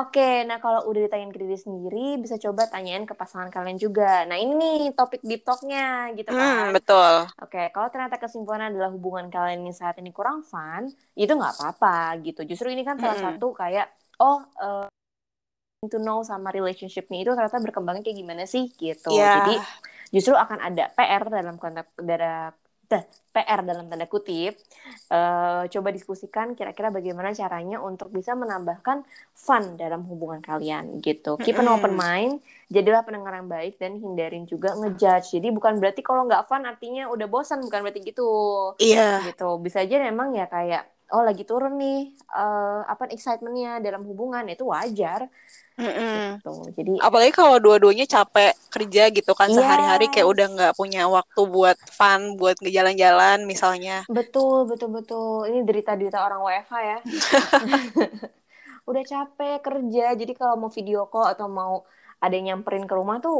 Oke, 0.00 0.48
nah 0.48 0.56
kalau 0.56 0.88
udah 0.88 1.04
ditanyain 1.04 1.28
ke 1.28 1.40
diri 1.44 1.56
sendiri, 1.60 2.16
bisa 2.16 2.40
coba 2.40 2.64
tanyain 2.64 3.04
ke 3.04 3.12
pasangan 3.12 3.52
kalian 3.52 3.76
juga. 3.76 4.24
Nah 4.24 4.40
ini 4.40 4.56
nih 4.56 4.96
topik 4.96 5.20
deep 5.20 5.44
talk-nya 5.44 6.08
gitu 6.16 6.32
kan. 6.32 6.48
Hmm, 6.48 6.72
betul. 6.72 7.28
Oke, 7.44 7.68
kalau 7.76 7.92
ternyata 7.92 8.16
kesimpulannya 8.16 8.72
adalah 8.72 8.88
hubungan 8.88 9.28
kalian 9.28 9.68
ini 9.68 9.72
saat 9.76 10.00
ini 10.00 10.16
kurang 10.16 10.48
fun, 10.48 10.88
itu 11.12 11.28
nggak 11.28 11.60
apa-apa 11.60 12.24
gitu. 12.24 12.48
Justru 12.48 12.72
ini 12.72 12.80
kan 12.80 12.96
salah 12.96 13.12
Mm-mm. 13.20 13.36
satu 13.36 13.52
kayak, 13.52 13.92
oh, 14.24 14.40
eh, 14.64 14.88
to 15.92 16.00
know 16.00 16.24
sama 16.24 16.48
relationship-nya 16.56 17.20
itu 17.20 17.30
ternyata 17.36 17.60
berkembangnya 17.60 18.00
kayak 18.00 18.16
gimana 18.16 18.44
sih 18.48 18.72
gitu. 18.80 19.12
Iya. 19.12 19.44
Jadi 19.44 19.54
justru 20.08 20.32
akan 20.32 20.72
ada 20.72 20.88
PR 20.96 21.28
dalam 21.28 21.60
konteks 21.60 21.92
PR 22.88 23.60
dalam 23.62 23.86
tanda 23.86 24.08
kutip. 24.08 24.56
Eh, 25.08 25.62
coba 25.68 25.88
diskusikan 25.92 26.56
kira-kira 26.56 26.88
bagaimana 26.88 27.30
caranya 27.36 27.78
untuk 27.84 28.08
bisa 28.10 28.32
menambahkan 28.34 29.04
fun 29.36 29.76
dalam 29.76 30.02
hubungan 30.08 30.40
kalian 30.40 30.98
gitu. 31.04 31.36
Keep 31.38 31.60
an 31.60 31.68
open 31.68 31.94
mind, 31.94 32.40
jadilah 32.72 33.04
pendengar 33.04 33.36
yang 33.38 33.46
baik 33.46 33.76
dan 33.78 34.00
hindarin 34.00 34.48
juga 34.48 34.74
ngejudge. 34.74 35.38
Jadi 35.38 35.48
bukan 35.52 35.78
berarti 35.78 36.00
kalau 36.00 36.26
nggak 36.26 36.48
fun 36.48 36.64
artinya 36.64 37.12
udah 37.12 37.28
bosan, 37.28 37.62
bukan 37.62 37.84
berarti 37.84 38.00
gitu. 38.02 38.28
Iya. 38.80 39.22
Gitu. 39.28 39.48
Bisa 39.60 39.84
aja 39.84 39.96
memang 40.00 40.32
ya 40.34 40.48
kayak 40.48 40.97
oh 41.14 41.22
lagi 41.28 41.42
turun 41.50 41.72
nih 41.82 41.96
eh, 42.36 42.80
apa 42.92 43.02
excitementnya 43.14 43.70
dalam 43.86 44.02
hubungan 44.10 44.44
itu 44.52 44.64
wajar 44.74 45.20
Mm-mm. 45.80 46.42
gitu. 46.44 46.48
Jadi 46.76 46.92
Apalagi 47.06 47.32
kalau 47.40 47.56
dua-duanya 47.64 48.06
capek 48.14 48.52
kerja 48.74 49.02
gitu 49.16 49.32
kan 49.40 49.48
Yes. 49.48 49.56
sehari-hari 49.56 50.06
kayak 50.12 50.28
udah 50.32 50.46
nggak 50.54 50.74
punya 50.80 51.02
waktu 51.16 51.40
buat 51.54 51.78
fun, 51.98 52.22
buat 52.40 52.56
ngejalan-jalan 52.62 53.38
misalnya. 53.52 53.96
betul 54.16 54.56
betul 54.70 54.88
betul 54.96 55.44
ini 55.48 55.58
derita-derita 55.68 56.18
orang 56.26 56.40
WFH 56.46 56.74
ya. 56.90 56.98
udah 58.90 59.02
capek 59.12 59.54
kerja 59.66 60.04
jadi 60.20 60.32
kalau 60.40 60.54
mau 60.62 60.70
video 60.78 60.98
call 61.12 61.26
atau 61.34 61.46
mau 61.60 61.74
ada 62.22 62.32
yang 62.36 62.46
nyamperin 62.58 62.84
ke 62.90 62.94
rumah 63.00 63.16
tuh 63.24 63.36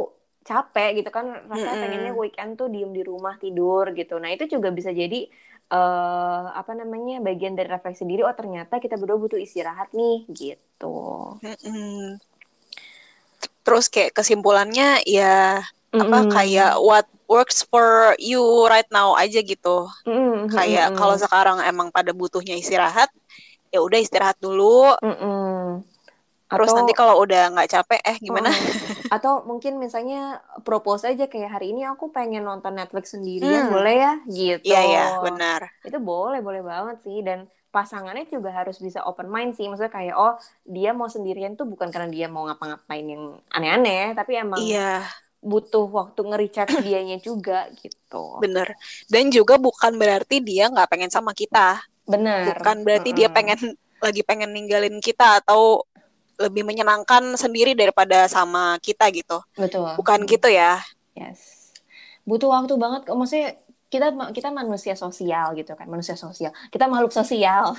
capek 0.49 0.87
gitu 1.03 1.09
kan 1.17 1.25
rasanya 1.51 1.75
Mm-mm. 1.75 1.81
pengennya 1.83 2.11
weekend 2.21 2.51
tuh 2.59 2.67
diem 2.73 2.91
di 2.97 3.01
rumah 3.11 3.35
tidur 3.43 3.85
gitu 3.99 4.13
nah 4.21 4.29
itu 4.35 4.45
juga 4.53 4.69
bisa 4.77 4.91
jadi 5.01 5.17
eh 5.69 6.45
apa 6.59 6.71
namanya 6.73 7.21
bagian 7.21 7.53
dari 7.53 7.69
refleksi 7.69 8.03
diri 8.09 8.25
oh 8.25 8.33
ternyata 8.33 8.81
kita 8.81 8.97
berdua 8.97 9.17
butuh 9.21 9.37
istirahat 9.37 9.93
nih 9.93 10.25
gitu. 10.33 10.97
Terus 13.65 13.85
kayak 13.93 14.15
kesimpulannya 14.17 15.03
ya 15.05 15.61
apa 15.99 16.17
Mm-mm. 16.17 16.29
kayak 16.29 16.79
what 16.81 17.05
works 17.29 17.61
for 17.67 18.15
you 18.17 18.41
right 18.71 18.87
now 18.89 19.13
aja 19.13 19.39
gitu. 19.45 19.85
Mm-mm, 20.07 20.49
Kayak 20.49 20.97
kalau 20.97 21.15
sekarang 21.19 21.61
emang 21.61 21.93
pada 21.93 22.11
butuhnya 22.15 22.55
istirahat, 22.57 23.09
ya 23.73 23.79
udah 23.85 23.99
istirahat 24.01 24.37
dulu. 24.41 24.95
mm-mm. 25.03 25.83
Terus 26.49 26.73
Atau- 26.73 26.77
nanti 26.81 26.93
kalau 26.97 27.21
udah 27.21 27.53
nggak 27.53 27.69
capek, 27.69 28.01
eh 28.01 28.17
gimana? 28.17 28.49
Mm. 28.49 28.57
Atau 29.15 29.45
mungkin 29.45 29.77
misalnya 29.77 30.41
propose 30.65 31.05
aja 31.05 31.29
kayak 31.29 31.49
hari 31.55 31.71
ini 31.71 31.85
aku 31.85 32.09
pengen 32.09 32.41
nonton 32.41 32.73
Netflix 32.73 33.13
sendirian, 33.13 33.69
Hmm. 33.69 33.73
boleh 33.73 33.95
ya? 33.95 34.13
Gitu. 34.25 34.65
Iya 34.65 34.81
ya, 34.83 35.05
benar. 35.21 35.69
Itu 35.85 36.01
boleh, 36.01 36.41
boleh 36.41 36.65
banget 36.65 37.05
sih. 37.05 37.21
Dan 37.21 37.45
pasangannya 37.69 38.25
juga 38.25 38.49
harus 38.49 38.81
bisa 38.81 39.05
open 39.05 39.29
mind 39.29 39.53
sih. 39.53 39.69
Maksudnya 39.69 39.93
kayak, 39.93 40.15
oh 40.17 40.33
dia 40.65 40.89
mau 40.89 41.05
sendirian 41.05 41.53
tuh 41.53 41.69
bukan 41.69 41.93
karena 41.93 42.09
dia 42.09 42.25
mau 42.25 42.49
ngapa-ngapain 42.49 43.05
yang 43.05 43.37
aneh-aneh, 43.53 44.17
tapi 44.17 44.41
emang 44.41 44.57
Iya, 44.57 45.05
butuh 45.39 45.85
waktu 45.85 46.19
nge-recharge 46.25 46.81
dianya 46.85 47.21
juga 47.21 47.69
gitu. 47.77 48.41
benar. 48.41 48.73
Dan 49.05 49.29
juga 49.29 49.61
bukan 49.61 50.01
berarti 50.01 50.41
dia 50.41 50.65
nggak 50.65 50.89
pengen 50.89 51.13
sama 51.13 51.37
kita. 51.37 51.77
Bener. 52.09 52.57
Bukan 52.57 52.81
berarti 52.81 53.13
dia 53.13 53.29
Mm-mm. 53.29 53.37
pengen 53.37 53.59
lagi 53.99 54.23
pengen 54.23 54.55
ninggalin 54.55 54.97
kita 55.03 55.43
atau 55.43 55.83
lebih 56.39 56.63
menyenangkan 56.63 57.35
sendiri 57.35 57.75
daripada 57.75 58.25
sama 58.31 58.79
kita 58.79 59.11
gitu. 59.11 59.43
Betul. 59.59 59.93
Bukan 59.99 60.23
gitu 60.23 60.47
ya. 60.47 60.79
Yes. 61.13 61.75
Butuh 62.23 62.47
waktu 62.47 62.73
banget. 62.79 63.11
Maksudnya 63.11 63.59
kita 63.89 64.13
kita 64.31 64.53
manusia 64.53 64.93
sosial 64.93 65.57
gitu 65.57 65.73
kan, 65.73 65.89
manusia 65.89 66.13
sosial. 66.13 66.53
Kita 66.69 66.85
makhluk 66.85 67.09
sosial. 67.11 67.73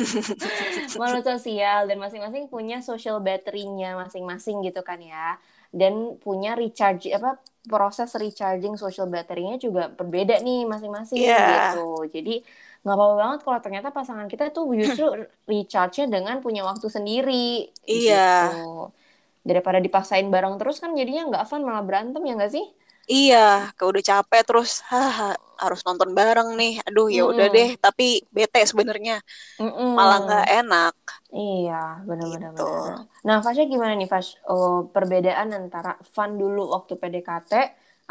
makhluk 1.00 1.24
sosial 1.24 1.84
dan 1.86 1.96
masing-masing 2.00 2.48
punya 2.48 2.80
social 2.80 3.20
battery-nya 3.20 3.94
masing-masing 4.00 4.64
gitu 4.64 4.80
kan 4.80 4.98
ya. 4.98 5.36
Dan 5.70 6.16
punya 6.18 6.56
recharge 6.56 7.12
apa 7.12 7.36
proses 7.68 8.14
recharging 8.16 8.80
social 8.80 9.06
battery-nya 9.10 9.60
juga 9.60 9.92
berbeda 9.92 10.40
nih 10.40 10.64
masing-masing 10.64 11.20
Iya. 11.20 11.76
gitu. 11.76 12.08
Jadi 12.10 12.34
nggak 12.86 12.94
apa-apa 12.96 13.16
banget 13.22 13.40
kalau 13.46 13.58
ternyata 13.64 13.88
pasangan 13.98 14.28
kita 14.32 14.44
tuh 14.54 14.64
justru 14.78 15.04
recharge-nya 15.50 16.06
dengan 16.14 16.36
punya 16.44 16.62
waktu 16.70 16.86
sendiri. 16.96 17.34
Iya. 17.86 18.14
Gitu. 18.14 18.46
Daripada 19.48 19.78
dipaksain 19.86 20.26
bareng 20.34 20.54
terus 20.60 20.76
kan 20.82 20.92
jadinya 20.98 21.22
nggak 21.30 21.44
fun 21.50 21.62
malah 21.68 21.84
berantem 21.88 22.22
ya 22.28 22.34
nggak 22.38 22.52
sih? 22.56 22.64
Iya, 23.12 23.36
kayak 23.76 23.90
udah 23.92 24.04
capek 24.10 24.40
terus 24.48 24.70
hah, 24.90 25.14
harus 25.62 25.80
nonton 25.86 26.10
bareng 26.18 26.48
nih. 26.60 26.72
Aduh, 26.86 27.06
ya 27.16 27.22
udah 27.30 27.46
Mm-mm. 27.46 27.54
deh, 27.54 27.68
tapi 27.84 28.04
bete 28.36 28.58
sebenarnya. 28.70 29.12
Malah 29.96 30.18
nggak 30.24 30.44
enak. 30.58 30.94
Iya, 31.40 31.72
benar-benar. 32.08 32.52
Gitu. 32.54 32.62
Nah, 33.26 33.36
Fasya 33.44 33.64
gimana 33.72 33.92
nih, 33.98 34.08
Fas? 34.12 34.26
Oh, 34.52 34.74
perbedaan 34.94 35.48
antara 35.58 35.90
fun 36.14 36.30
dulu 36.42 36.60
waktu 36.74 36.92
PDKT 37.00 37.52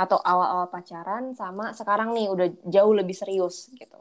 atau 0.03 0.17
awal-awal 0.31 0.67
pacaran 0.75 1.23
sama 1.39 1.63
sekarang 1.79 2.09
nih 2.15 2.25
udah 2.33 2.47
jauh 2.73 2.93
lebih 2.99 3.15
serius 3.21 3.55
gitu. 3.79 3.97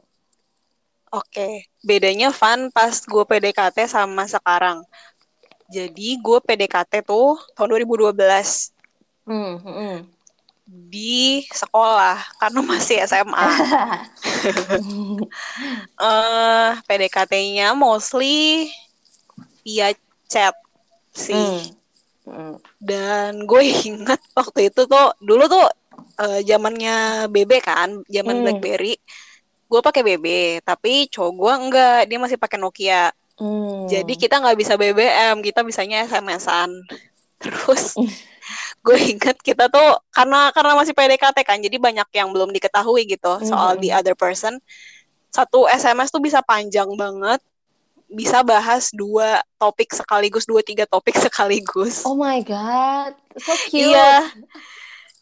Oke, 1.19 1.47
bedanya 1.87 2.27
fun 2.39 2.59
pas 2.75 2.95
gue 3.11 3.23
PDKT 3.31 3.77
sama 3.95 4.23
sekarang. 4.35 4.77
Jadi 5.75 6.07
gue 6.25 6.39
PDKT 6.47 6.93
tuh 7.09 7.29
tahun 7.55 7.69
2012 7.71 8.75
Hmm, 9.25 9.57
hmm. 9.63 9.95
di 10.65 11.45
sekolah 11.53 12.17
karena 12.41 12.59
masih 12.65 12.97
SMA. 13.05 13.45
eh 16.09 16.69
PDKT-nya 16.87 17.67
mostly 17.77 18.69
via 19.65 19.89
chat 20.31 20.55
sih. 21.15 21.49
Hmm. 22.25 22.57
Dan 22.81 23.45
gue 23.49 23.61
ingat 23.89 24.19
waktu 24.37 24.59
itu 24.73 24.81
tuh 24.89 25.05
dulu 25.21 25.43
tuh 25.53 25.65
eh, 26.23 26.39
zamannya 26.49 26.95
BB 27.33 27.51
kan, 27.63 28.01
zaman 28.09 28.35
Hmm. 28.35 28.43
BlackBerry. 28.43 28.93
Gue 29.65 29.81
pakai 29.81 30.01
BB, 30.01 30.25
tapi 30.61 31.09
cowok 31.09 31.31
gue 31.33 31.53
enggak, 31.65 32.01
dia 32.05 32.17
masih 32.21 32.37
pakai 32.37 32.57
Nokia. 32.61 33.09
Hmm. 33.35 33.89
Jadi 33.89 34.13
kita 34.15 34.39
nggak 34.39 34.55
bisa 34.55 34.77
BBM, 34.77 35.41
kita 35.41 35.65
bisanya 35.65 36.05
SMS-an. 36.05 36.69
Terus 37.41 37.97
gue 38.85 38.97
ingat 39.01 39.41
kita 39.41 39.65
tuh 39.67 39.97
karena 40.13 40.53
karena 40.53 40.77
masih 40.77 40.93
PDKT 40.93 41.37
kan, 41.41 41.57
jadi 41.57 41.81
banyak 41.81 42.07
yang 42.13 42.29
belum 42.29 42.53
diketahui 42.53 43.09
gitu 43.09 43.41
soal 43.43 43.75
Mhm. 43.75 43.81
the 43.81 43.89
other 43.91 44.15
person. 44.15 44.61
Satu 45.33 45.65
SMS 45.67 46.13
tuh 46.13 46.21
bisa 46.21 46.39
panjang 46.39 46.87
banget, 46.95 47.41
bisa 48.07 48.45
bahas 48.45 48.93
dua 48.93 49.41
topik 49.57 49.91
sekaligus, 49.91 50.45
dua 50.45 50.61
tiga 50.61 50.85
topik 50.85 51.17
sekaligus. 51.25 52.05
Oh 52.05 52.15
my 52.15 52.39
god, 52.45 53.17
so 53.35 53.51
cute. 53.67 53.91
Iya. 53.91 54.29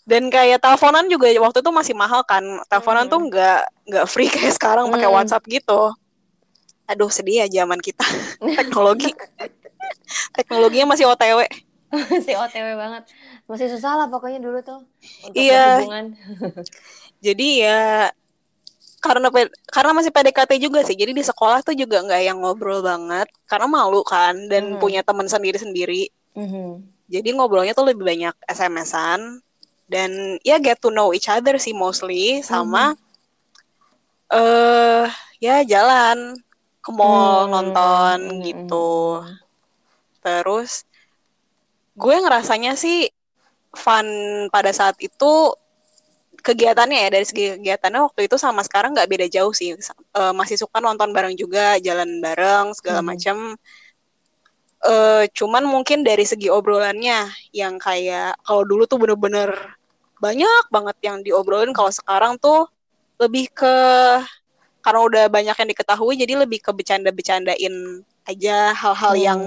Dan 0.03 0.27
kayak 0.27 0.59
teleponan 0.59 1.07
juga 1.07 1.31
waktu 1.39 1.63
itu 1.63 1.71
masih 1.71 1.95
mahal 1.95 2.27
kan. 2.27 2.43
Teleponan 2.67 3.07
Hmm. 3.07 3.13
tuh 3.13 3.19
nggak 3.31 3.59
nggak 3.87 4.05
free 4.07 4.27
kayak 4.27 4.53
sekarang 4.53 4.91
pakai 4.91 5.07
Hmm. 5.07 5.15
WhatsApp 5.15 5.47
gitu. 5.47 5.95
Aduh 6.83 7.07
sedih 7.07 7.43
ya 7.43 7.63
zaman 7.63 7.79
kita 7.79 8.03
teknologi. 8.59 9.15
Teknologinya 10.35 10.91
masih 10.91 11.07
OTW. 11.07 11.47
Masih 11.93 12.35
OTW 12.35 12.67
banget. 12.75 13.03
Masih 13.47 13.67
susah 13.71 13.95
lah 13.95 14.07
pokoknya 14.07 14.39
dulu 14.39 14.59
tuh 14.59 14.83
untuk 15.23 15.39
Iya. 15.39 15.83
berhubungan. 15.83 16.05
Jadi 17.25 17.47
ya 17.63 18.11
karena 18.99 19.27
karena 19.67 19.91
masih 19.91 20.11
PDKT 20.11 20.51
juga 20.59 20.79
sih. 20.83 20.95
Jadi 20.95 21.11
di 21.11 21.23
sekolah 21.23 21.63
tuh 21.63 21.75
juga 21.75 22.03
nggak 22.03 22.21
yang 22.23 22.39
ngobrol 22.39 22.83
banget 22.83 23.27
karena 23.47 23.67
malu 23.67 24.03
kan 24.03 24.35
dan 24.51 24.75
Hmm. 24.75 24.79
punya 24.79 24.99
teman 25.03 25.27
sendiri-sendiri. 25.27 26.11
Mhm. 26.35 26.83
Jadi 27.07 27.29
ngobrolnya 27.35 27.71
tuh 27.71 27.87
lebih 27.87 28.03
banyak 28.03 28.35
SMS-an 28.47 29.39
dan 29.93 30.11
ya 30.41 30.57
get 30.57 30.77
to 30.81 30.89
know 30.89 31.13
each 31.13 31.29
other 31.29 31.55
sih 31.61 31.73
mostly 31.77 32.41
sama 32.41 32.85
eh 34.33 35.05
ya 35.45 35.61
jalan 35.71 36.17
ke 36.83 36.89
mall 36.99 37.45
Hmm, 37.45 37.51
nonton 37.53 38.17
hmm, 38.19 38.41
hmm, 38.41 38.43
gitu. 38.47 38.87
Hmm. 39.21 39.37
terus 40.25 40.71
gue 41.93 42.15
ngerasanya 42.23 42.73
sih 42.83 42.97
fun 43.73 44.07
pada 44.53 44.71
saat 44.73 44.97
itu 44.99 45.33
kegiatannya 46.43 46.97
ya 47.07 47.09
dari 47.15 47.25
segi 47.29 47.45
kegiatannya 47.55 47.99
waktu 48.03 48.21
itu 48.27 48.35
sama 48.35 48.61
sekarang 48.67 48.91
nggak 48.95 49.09
beda 49.13 49.27
jauh 49.31 49.53
sih. 49.55 49.69
Eh, 50.19 50.33
masih 50.35 50.57
suka 50.59 50.77
nonton 50.83 51.09
bareng 51.15 51.35
juga 51.39 51.79
jalan 51.79 52.19
bareng 52.25 52.75
segala 52.77 52.99
Mhm. 52.99 53.07
macam 53.11 53.37
Eh, 54.83 55.25
cuman 55.31 55.63
mungkin 55.63 56.03
dari 56.03 56.27
segi 56.27 56.51
obrolannya 56.51 57.31
yang 57.55 57.79
kayak 57.79 58.35
kalau 58.43 58.67
dulu 58.67 58.83
tuh 58.83 58.99
bener-bener 58.99 59.49
banyak 60.23 60.63
banget 60.71 60.97
yang 61.03 61.17
diobrolin 61.19 61.75
kalau 61.75 61.91
sekarang 61.91 62.39
tuh 62.39 62.63
lebih 63.19 63.51
ke 63.51 63.75
karena 64.83 64.99
udah 65.03 65.23
banyak 65.27 65.55
yang 65.55 65.69
diketahui 65.75 66.13
jadi 66.15 66.33
lebih 66.43 66.59
ke 66.63 66.71
bercanda-bercandain 66.71 67.75
aja 68.27 68.71
hal-hal 68.71 69.13
Hmm. 69.15 69.23
yang 69.27 69.41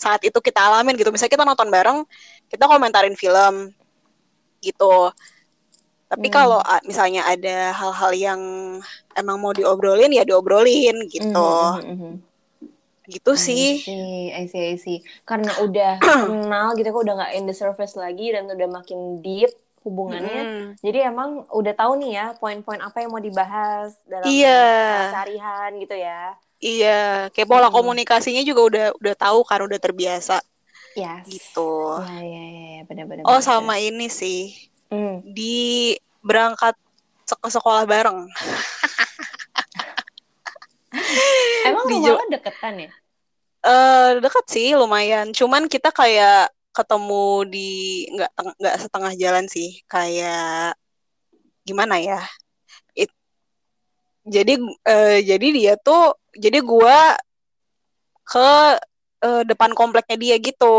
saat 0.00 0.24
itu 0.24 0.36
kita 0.40 0.60
alamin 0.60 0.96
gitu 0.96 1.12
misalnya 1.12 1.32
kita 1.36 1.44
nonton 1.44 1.68
bareng 1.68 1.98
kita 2.48 2.64
komentarin 2.64 3.16
film 3.16 3.68
gitu 4.60 5.12
tapi 6.08 6.26
Hmm. 6.28 6.34
kalau 6.34 6.60
a- 6.60 6.84
misalnya 6.84 7.22
ada 7.24 7.70
hal-hal 7.76 8.12
yang 8.16 8.40
emang 9.14 9.36
mau 9.36 9.52
diobrolin 9.52 10.10
ya 10.12 10.24
diobrolin 10.24 10.96
gitu 11.08 11.48
Mhm, 11.80 11.84
mhm, 11.84 11.92
mhm. 11.94 12.12
gitu 13.08 13.32
I 13.32 13.40
sih 13.40 13.66
see, 13.84 14.30
I 14.32 14.44
see, 14.46 14.64
I 14.74 14.76
see. 14.76 14.98
Karena 15.24 15.50
udah 15.60 15.92
kenal 16.28 16.76
gitu 16.76 16.88
kok 16.90 17.02
udah 17.06 17.14
nggak 17.16 17.32
in 17.36 17.44
the 17.48 17.56
surface 17.56 17.94
lagi 17.96 18.32
dan 18.34 18.48
udah 18.50 18.68
makin 18.68 19.20
deep 19.24 19.50
hubungannya. 19.80 20.42
Mm-mm. 20.42 20.66
Jadi 20.78 20.98
emang 21.00 21.44
udah 21.48 21.72
tahu 21.72 21.92
nih 21.98 22.10
ya 22.12 22.26
poin-poin 22.36 22.78
apa 22.78 23.00
yang 23.00 23.10
mau 23.10 23.18
dibahas 23.18 23.96
dalam 24.04 24.24
Iya. 24.24 24.62
seharian 25.10 25.70
gitu 25.78 25.94
ya. 25.94 26.36
iya 26.58 27.32
kayak 27.32 27.48
pola 27.48 27.66
Mm-mm. 27.66 27.76
komunikasinya 27.80 28.44
juga 28.44 28.60
udah 28.68 28.86
udah 29.00 29.14
tahu 29.16 29.40
kan 29.42 29.64
udah 29.64 29.80
terbiasa 29.80 30.44
Yes. 30.92 31.24
gitu 31.24 31.96
Ya, 32.04 32.20
ya, 32.20 32.44
ya, 32.44 32.64
ya. 32.76 32.82
benar-benar. 32.84 33.24
oh 33.24 33.40
sama 33.40 33.76
ini 33.76 34.06
sih 34.06 34.52
Hmm. 34.92 35.22
di 35.24 35.94
berangkat 36.20 36.76
ke 37.24 37.48
sekolah 37.48 37.88
bareng 37.88 38.26
Emang 41.64 41.84
Di 41.86 41.94
rumah 41.96 42.18
lo 42.18 42.28
deketan 42.28 42.74
ya? 42.76 42.90
eh 43.60 44.10
dekat 44.20 44.44
sih 44.48 44.72
lumayan 44.72 45.32
cuman 45.32 45.64
kita 45.64 45.92
kayak 45.92 46.48
ketemu 46.76 47.24
di 47.52 47.58
nggak 48.14 48.30
nggak 48.60 48.76
setengah 48.82 49.12
jalan 49.22 49.46
sih 49.54 49.68
kayak 49.92 50.74
gimana 51.66 51.94
ya? 52.00 52.20
It- 52.96 53.16
jadi 54.34 54.54
eh, 54.86 55.18
jadi 55.24 55.46
dia 55.56 55.74
tuh 55.80 56.16
jadi 56.36 56.58
gua 56.64 57.16
ke 58.24 58.48
eh, 59.20 59.42
depan 59.44 59.70
kompleknya 59.72 60.16
dia 60.16 60.36
gitu 60.36 60.74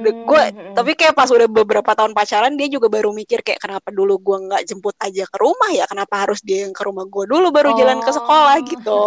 De- 0.00 0.16
gua 0.22 0.48
Hmm, 0.48 0.72
tapi 0.72 0.92
kayak 0.92 1.12
pas 1.12 1.26
udah 1.26 1.44
beberapa 1.46 1.90
tahun 1.90 2.12
pacaran 2.12 2.54
dia 2.54 2.68
juga 2.68 2.86
baru 2.86 3.10
mikir 3.10 3.40
kayak 3.40 3.58
kenapa 3.58 3.88
dulu 3.88 4.16
gua 4.16 4.36
nggak 4.38 4.62
jemput 4.64 4.92
aja 4.96 5.24
ke 5.24 5.36
rumah 5.36 5.70
ya 5.70 5.84
kenapa 5.84 6.14
harus 6.22 6.40
dia 6.40 6.62
yang 6.62 6.72
ke 6.72 6.82
rumah 6.82 7.04
gua 7.04 7.24
dulu 7.24 7.48
baru 7.48 7.72
jalan 7.72 7.98
ke 7.98 8.10
sekolah 8.10 8.56
Oh. 8.56 8.64
gitu 8.64 9.00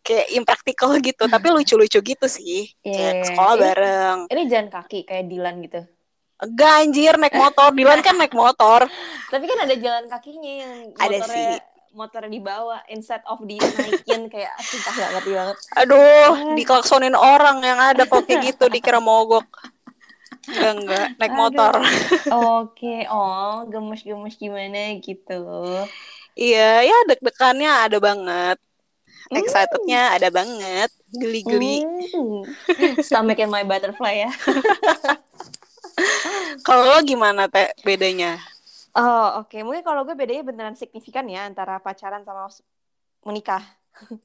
kayak 0.00 0.26
impractical 0.32 0.90
gitu 0.98 1.24
tapi 1.34 1.46
lucu-lucu 1.48 1.98
gitu 2.00 2.26
sih 2.26 2.70
Iya, 2.80 2.90
kayak 2.90 2.96
iya, 2.96 3.10
iya. 3.12 3.26
sekolah 3.26 3.52
Ini- 3.52 3.62
bareng 3.62 4.18
Ini 4.30 4.42
jalan 4.46 4.68
kaki 4.68 4.98
kayak 5.02 5.24
Dilan 5.26 5.54
gitu. 5.60 5.80
enggak 6.36 6.72
anjir 6.80 7.14
naik 7.16 7.34
motor 7.34 7.68
Dilan 7.72 8.00
kan 8.00 8.14
naik 8.14 8.32
motor 8.32 8.80
Tapi 9.32 9.44
kan 9.44 9.58
ada 9.58 9.74
jalan 9.74 10.04
kakinya 10.06 10.52
yang 10.54 10.72
Ada 10.94 11.18
sih. 11.26 11.46
Motornya 11.96 12.28
dibawa 12.28 12.84
instead 12.86 13.24
of 13.24 13.40
dinaikin 13.40 14.28
kayak 14.32 14.52
sumpah 14.60 14.92
gak 14.94 15.10
ngerti 15.16 15.30
banget. 15.32 15.56
aduh 15.74 16.30
diklaksonin 16.54 17.16
orang 17.16 17.58
yang 17.60 17.80
ada 17.80 18.04
kok 18.04 18.22
kayak 18.22 18.52
gitu 18.52 18.68
dikira 18.74 19.00
mogok 19.00 19.48
enggak 20.46 20.72
enggak 20.78 21.06
naik 21.16 21.32
Aduh. 21.32 21.40
motor 21.40 21.74
Oke, 22.30 23.02
oh 23.08 23.66
gemes-gemes 23.66 24.36
gimana 24.36 24.94
gitu. 25.00 25.42
iya 26.36 26.84
ya 26.84 26.96
deg-degannya 27.08 27.66
ada 27.82 27.98
banget 27.98 28.58
excitednya 29.26 30.14
ada 30.14 30.30
banget 30.30 30.92
geli-geli 31.10 31.82
Hmm. 32.06 32.46
Stomach 33.02 33.36
and 33.36 33.50
my 33.50 33.60
butterfly 33.60 34.22
ya. 34.22 34.30
kalau 36.66 36.84
lo 36.88 37.00
gimana 37.02 37.46
teh 37.46 37.72
bedanya 37.82 38.38
Oh 38.98 39.24
oke, 39.38 39.56
mungkin 39.64 39.84
kalau 39.88 40.00
gue 40.06 40.14
bedanya 40.20 40.42
beneran 40.48 40.76
signifikan 40.82 41.26
ya 41.34 41.40
antara 41.50 41.72
pacaran 41.86 42.22
sama 42.28 42.42
menikah. 43.28 43.62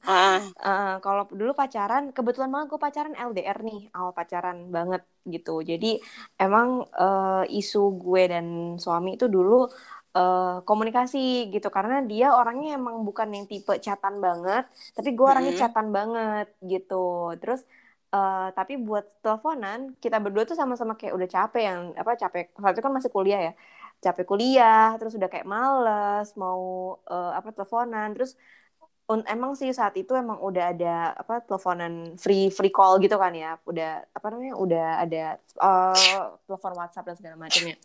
ah 0.06 0.52
Eh, 0.66 0.92
kalau 1.04 1.22
dulu 1.40 1.52
pacaran, 1.60 2.02
kebetulan 2.16 2.50
banget 2.54 2.66
gue 2.72 2.80
pacaran 2.86 3.14
LDR 3.28 3.58
nih, 3.68 3.78
awal 3.96 4.12
pacaran 4.18 4.56
banget 4.76 5.02
gitu. 5.34 5.50
Jadi 5.70 5.86
emang 6.42 6.68
eh, 7.00 7.42
isu 7.58 7.78
gue 8.02 8.22
dan 8.32 8.46
suami 8.84 9.08
itu 9.16 9.26
dulu 9.36 9.52
eh, 10.16 10.42
komunikasi 10.68 11.18
gitu, 11.54 11.68
karena 11.76 11.94
dia 12.10 12.26
orangnya 12.38 12.68
emang 12.78 12.96
bukan 13.08 13.28
yang 13.34 13.44
tipe 13.50 13.72
chatan 13.86 14.14
banget, 14.26 14.62
tapi 14.96 15.08
gue 15.16 15.26
orangnya 15.32 15.52
Mm-mm. 15.52 15.60
chatan 15.60 15.86
banget 15.96 16.46
gitu. 16.70 16.94
Terus 17.40 17.60
eh, 18.14 18.46
tapi 18.58 18.72
buat 18.86 19.04
teleponan, 19.22 19.80
kita 20.02 20.16
berdua 20.24 20.44
tuh 20.50 20.56
sama-sama 20.60 20.92
kayak 21.00 21.14
udah 21.18 21.28
capek 21.36 21.62
yang 21.68 21.80
apa 22.00 22.12
capek. 22.22 22.42
Saat 22.62 22.74
itu 22.76 22.82
kan 22.86 22.94
masih 22.98 23.12
kuliah 23.16 23.40
ya, 23.46 23.52
capek 24.04 24.24
kuliah, 24.30 24.94
terus 24.98 25.12
udah 25.18 25.28
kayak 25.32 25.46
males 25.54 26.28
mau 26.42 26.60
eh, 27.12 27.30
apa 27.38 27.48
teleponan, 27.56 28.08
terus 28.14 28.32
un- 29.12 29.26
emang 29.34 29.52
sih 29.60 29.70
saat 29.78 29.94
itu 30.00 30.12
emang 30.22 30.38
udah 30.48 30.64
ada 30.72 30.94
apa 31.22 31.34
teleponan 31.46 31.92
free 32.22 32.48
free 32.56 32.72
call 32.76 32.94
gitu 33.04 33.16
kan 33.22 33.32
ya. 33.42 33.58
Udah 33.70 33.88
apa 34.16 34.26
namanya 34.32 34.54
udah 34.64 34.86
ada 35.04 35.22
eh, 35.38 36.20
telepon 36.46 36.72
WhatsApp 36.80 37.06
dan 37.08 37.16
segala 37.18 37.36
macamnya. 37.44 37.76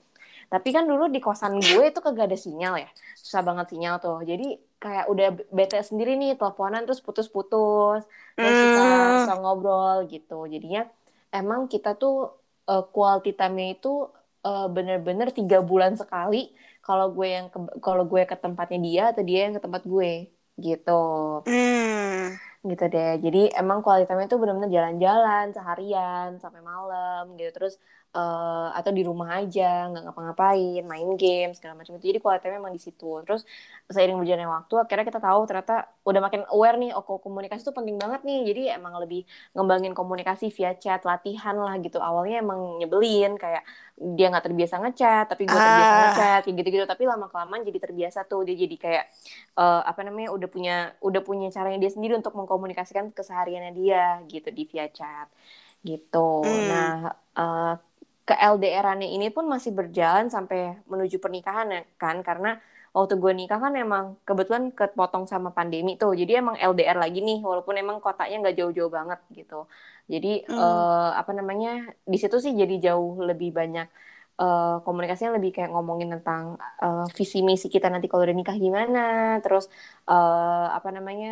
Tapi 0.47 0.69
kan 0.75 0.83
dulu 0.87 1.11
di 1.11 1.19
kosan 1.19 1.59
gue 1.59 1.83
itu 1.91 1.99
kagak 1.99 2.31
ada 2.31 2.37
sinyal 2.39 2.73
ya. 2.83 2.89
Susah 3.19 3.41
banget 3.47 3.67
sinyal 3.73 3.95
tuh. 3.99 4.17
Jadi 4.23 4.45
kayak 4.79 5.05
udah 5.11 5.27
bete 5.51 5.79
sendiri 5.83 6.15
nih 6.21 6.31
teleponan 6.39 6.83
terus 6.87 7.01
putus-putus. 7.03 8.01
Terus 8.39 8.57
Hmm. 8.57 9.13
susah 9.17 9.35
ngobrol 9.41 10.07
gitu. 10.13 10.47
Jadinya 10.47 10.87
emang 11.35 11.67
kita 11.73 11.89
tuh 11.99 12.31
eh, 12.69 12.83
quality 12.93 13.31
time-nya 13.39 13.67
itu 13.75 14.07
eh, 14.45 14.67
bener-bener 14.75 15.27
tiga 15.33 15.57
bulan 15.63 15.93
sekali 15.97 16.53
kalau 16.85 17.11
gue 17.11 17.27
yang 17.27 17.47
kalau 17.83 18.03
gue 18.07 18.21
ke 18.23 18.35
tempatnya 18.39 18.79
dia 18.79 19.03
atau 19.11 19.23
dia 19.25 19.39
yang 19.49 19.53
ke 19.57 19.61
tempat 19.65 19.83
gue 19.83 20.11
gitu. 20.57 20.91
Hmm. 21.45 22.33
gitu 22.67 22.83
deh. 22.89 23.11
Jadi 23.23 23.39
emang 23.55 23.79
quality 23.85 24.09
time 24.09 24.27
itu 24.27 24.35
benar-benar 24.41 24.71
jalan-jalan 24.73 25.45
seharian 25.55 26.29
sampai 26.41 26.59
malam 26.65 27.37
gitu. 27.39 27.51
Terus 27.55 27.73
eh, 28.15 28.67
atau 28.79 28.91
di 28.95 29.01
rumah 29.03 29.29
aja 29.39 29.87
nggak 29.91 30.03
ngapa-ngapain 30.09 30.83
main 30.87 31.09
game 31.19 31.51
segala 31.57 31.75
macam 31.79 31.95
itu 31.99 32.07
jadi 32.11 32.19
quality 32.23 32.43
time 32.43 32.57
emang 32.61 32.73
di 32.75 32.81
situ 32.81 33.21
terus 33.27 33.43
seiring 33.87 34.17
berjalannya 34.19 34.49
waktu 34.51 34.73
akhirnya 34.83 35.05
kita 35.07 35.21
tahu 35.23 35.41
ternyata 35.47 35.73
udah 36.03 36.21
makin 36.23 36.41
aware 36.51 36.75
nih 36.79 36.91
oh 36.95 37.03
komunikasi 37.03 37.61
itu 37.63 37.73
penting 37.75 37.95
banget 37.95 38.21
nih 38.27 38.39
jadi 38.51 38.61
emang 38.79 38.99
lebih 38.99 39.23
ngembangin 39.55 39.93
komunikasi 39.95 40.51
via 40.51 40.75
chat 40.75 41.03
latihan 41.07 41.55
lah 41.55 41.75
gitu 41.79 41.97
awalnya 42.03 42.43
emang 42.43 42.79
nyebelin 42.81 43.35
kayak 43.39 43.63
dia 43.97 44.29
nggak 44.29 44.45
terbiasa 44.45 44.75
ngechat 44.83 45.25
tapi 45.31 45.43
gue 45.49 45.57
terbiasa 45.57 45.93
Ah. 45.93 45.99
ngechat 46.11 46.41
kayak 46.45 46.55
gitu-gitu 46.59 46.85
tapi 46.85 47.03
lama 47.09 47.25
kelamaan 47.31 47.61
jadi 47.65 47.79
terbiasa 47.81 48.19
tuh 48.29 48.45
dia 48.45 48.55
jadi 48.55 48.75
kayak 48.77 49.03
eh, 49.57 49.81
apa 49.89 50.01
namanya 50.05 50.29
udah 50.35 50.49
punya 50.51 50.75
udah 51.01 51.21
punya 51.25 51.47
caranya 51.53 51.77
dia 51.81 51.91
sendiri 51.93 52.13
untuk 52.17 52.33
mengkomunikasikan 52.37 53.09
kesehariannya 53.13 53.71
dia 53.73 54.21
gitu 54.29 54.49
di 54.53 54.63
via 54.69 54.87
chat 54.91 55.27
gitu. 55.85 56.43
Hmm. 56.43 56.67
Nah 56.69 56.93
eh, 57.37 57.73
ke 58.27 58.33
LDR-annya 58.51 59.07
ini 59.15 59.27
pun 59.35 59.45
masih 59.53 59.71
berjalan 59.79 60.25
sampai 60.35 60.57
menuju 60.91 61.17
pernikahan 61.23 61.67
kan? 62.01 62.17
Karena 62.27 62.47
waktu 62.95 63.13
gue 63.23 63.31
nikah 63.39 63.59
kan 63.63 63.73
emang 63.83 64.03
kebetulan 64.27 64.63
kepotong 64.77 65.25
sama 65.31 65.49
pandemi 65.57 65.91
tuh. 66.01 66.11
Jadi 66.21 66.31
emang 66.41 66.55
LDR 66.69 66.97
lagi 67.03 67.19
nih 67.27 67.37
walaupun 67.49 67.75
emang 67.81 67.97
kotanya 68.05 68.35
nggak 68.41 68.55
jauh-jauh 68.59 68.91
banget 68.97 69.19
gitu. 69.37 69.55
Jadi 70.13 70.27
Hmm. 70.47 70.55
eh, 70.59 71.09
apa 71.21 71.31
namanya 71.37 71.69
di 72.11 72.17
situ 72.21 72.35
sih 72.43 72.53
jadi 72.61 72.73
jauh 72.85 73.09
lebih 73.29 73.49
banyak 73.59 73.85
eh, 74.41 74.65
komunikasinya 74.85 75.31
lebih 75.37 75.51
kayak 75.55 75.69
ngomongin 75.73 76.09
tentang 76.15 76.43
eh, 76.83 77.01
visi 77.17 77.37
misi 77.49 77.67
kita 77.75 77.87
nanti 77.93 78.05
kalau 78.09 78.23
udah 78.25 78.37
nikah 78.39 78.57
gimana. 78.65 78.99
Terus 79.43 79.63
eh, 80.09 80.65
apa 80.77 80.89
namanya 80.95 81.27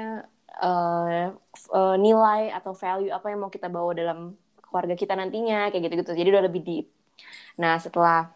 f- 1.62 1.70
eh, 1.76 1.96
nilai 2.06 2.42
atau 2.58 2.74
value 2.82 3.12
apa 3.18 3.26
yang 3.32 3.40
mau 3.44 3.52
kita 3.56 3.68
bawa 3.76 3.92
dalam 4.00 4.20
keluarga 4.76 5.00
kita 5.00 5.16
nantinya 5.16 5.72
kayak 5.72 5.88
gitu-gitu. 5.88 6.12
Jadi 6.12 6.30
udah 6.36 6.44
lebih 6.52 6.62
deep. 6.68 6.86
Nah 7.64 7.80
setelah 7.80 8.28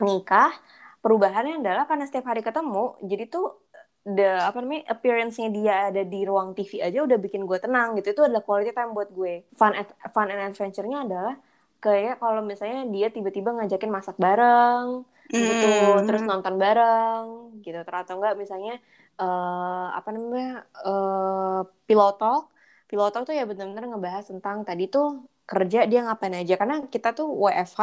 nikah 0.00 0.56
perubahannya 1.04 1.60
adalah 1.60 1.84
karena 1.84 2.08
setiap 2.08 2.32
hari 2.32 2.40
ketemu 2.40 2.96
jadi 3.04 3.28
tuh 3.28 3.60
the 4.08 4.40
apa 4.40 4.56
namanya 4.64 4.88
appearance-nya 4.96 5.48
dia 5.52 5.74
ada 5.92 6.02
di 6.06 6.24
ruang 6.24 6.56
TV 6.56 6.80
aja 6.80 7.04
udah 7.04 7.18
bikin 7.20 7.44
gue 7.44 7.58
tenang 7.60 7.92
gitu. 8.00 8.16
Itu 8.16 8.22
adalah 8.24 8.40
quality 8.40 8.72
time 8.72 8.96
buat 8.96 9.12
gue. 9.12 9.44
Fun 9.52 9.76
at- 9.76 9.92
fun 10.16 10.32
and 10.32 10.40
adventure-nya 10.48 11.04
adalah 11.04 11.36
kayak 11.84 12.16
kalau 12.24 12.40
misalnya 12.40 12.88
dia 12.88 13.12
tiba-tiba 13.12 13.52
ngajakin 13.52 13.92
masak 13.92 14.16
bareng 14.16 15.04
gitu. 15.28 15.68
Hmm. 15.68 16.08
terus 16.08 16.22
nonton 16.24 16.56
bareng 16.56 17.60
gitu. 17.60 17.76
Atau 17.84 18.16
enggak 18.16 18.34
misalnya 18.40 18.80
eh 19.16 19.86
apa 19.98 20.08
namanya 20.12 20.64
eh 20.88 21.60
pilotalk 21.88 22.52
pilotalk 22.86 23.26
tuh 23.26 23.34
ya 23.34 23.44
benar-benar 23.48 23.84
ngebahas 23.90 24.24
tentang 24.30 24.62
tadi 24.62 24.86
tuh 24.86 25.24
kerja 25.50 25.78
dia 25.90 25.98
ngapain 26.06 26.34
aja. 26.40 26.54
Karena 26.60 26.76
kita 26.94 27.08
tuh 27.18 27.26
WFH 27.42 27.80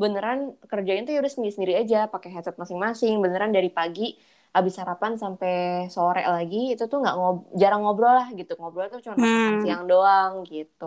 beneran 0.00 0.38
kerjain 0.70 1.02
tuh 1.06 1.12
ya 1.14 1.20
udah 1.22 1.32
sendiri-sendiri 1.34 1.74
aja 1.82 1.96
pakai 2.14 2.28
headset 2.34 2.56
masing-masing. 2.62 3.12
Beneran 3.24 3.50
dari 3.56 3.70
pagi 3.78 4.02
abis 4.56 4.74
sarapan 4.78 5.12
sampai 5.22 5.52
sore 5.94 6.22
lagi 6.34 6.56
itu 6.74 6.82
tuh 6.90 6.98
nggak 7.02 7.14
ngob 7.18 7.36
jarang 7.60 7.80
ngobrol 7.84 8.12
lah 8.20 8.28
gitu. 8.38 8.52
Ngobrol 8.60 8.86
tuh 8.92 9.00
cuma 9.04 9.16
Hmm. 9.18 9.58
siang 9.62 9.82
doang 9.90 10.32
gitu. 10.52 10.84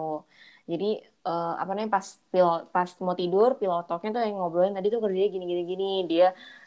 Jadi 0.71 0.85
eh, 1.27 1.51
apa 1.61 1.69
namanya 1.75 1.91
pas 1.95 2.07
pilot 2.31 2.61
pas 2.75 2.89
mau 3.05 3.15
tidur 3.21 3.49
pilotoknya 3.59 4.09
tuh 4.15 4.21
yang 4.27 4.35
ngobrolin 4.39 4.73
tadi 4.77 4.87
tuh 4.93 4.99
kerjanya 5.03 5.29
gini 5.35 5.45
gini 5.51 5.63
gini 5.71 5.85
dia 6.11 6.25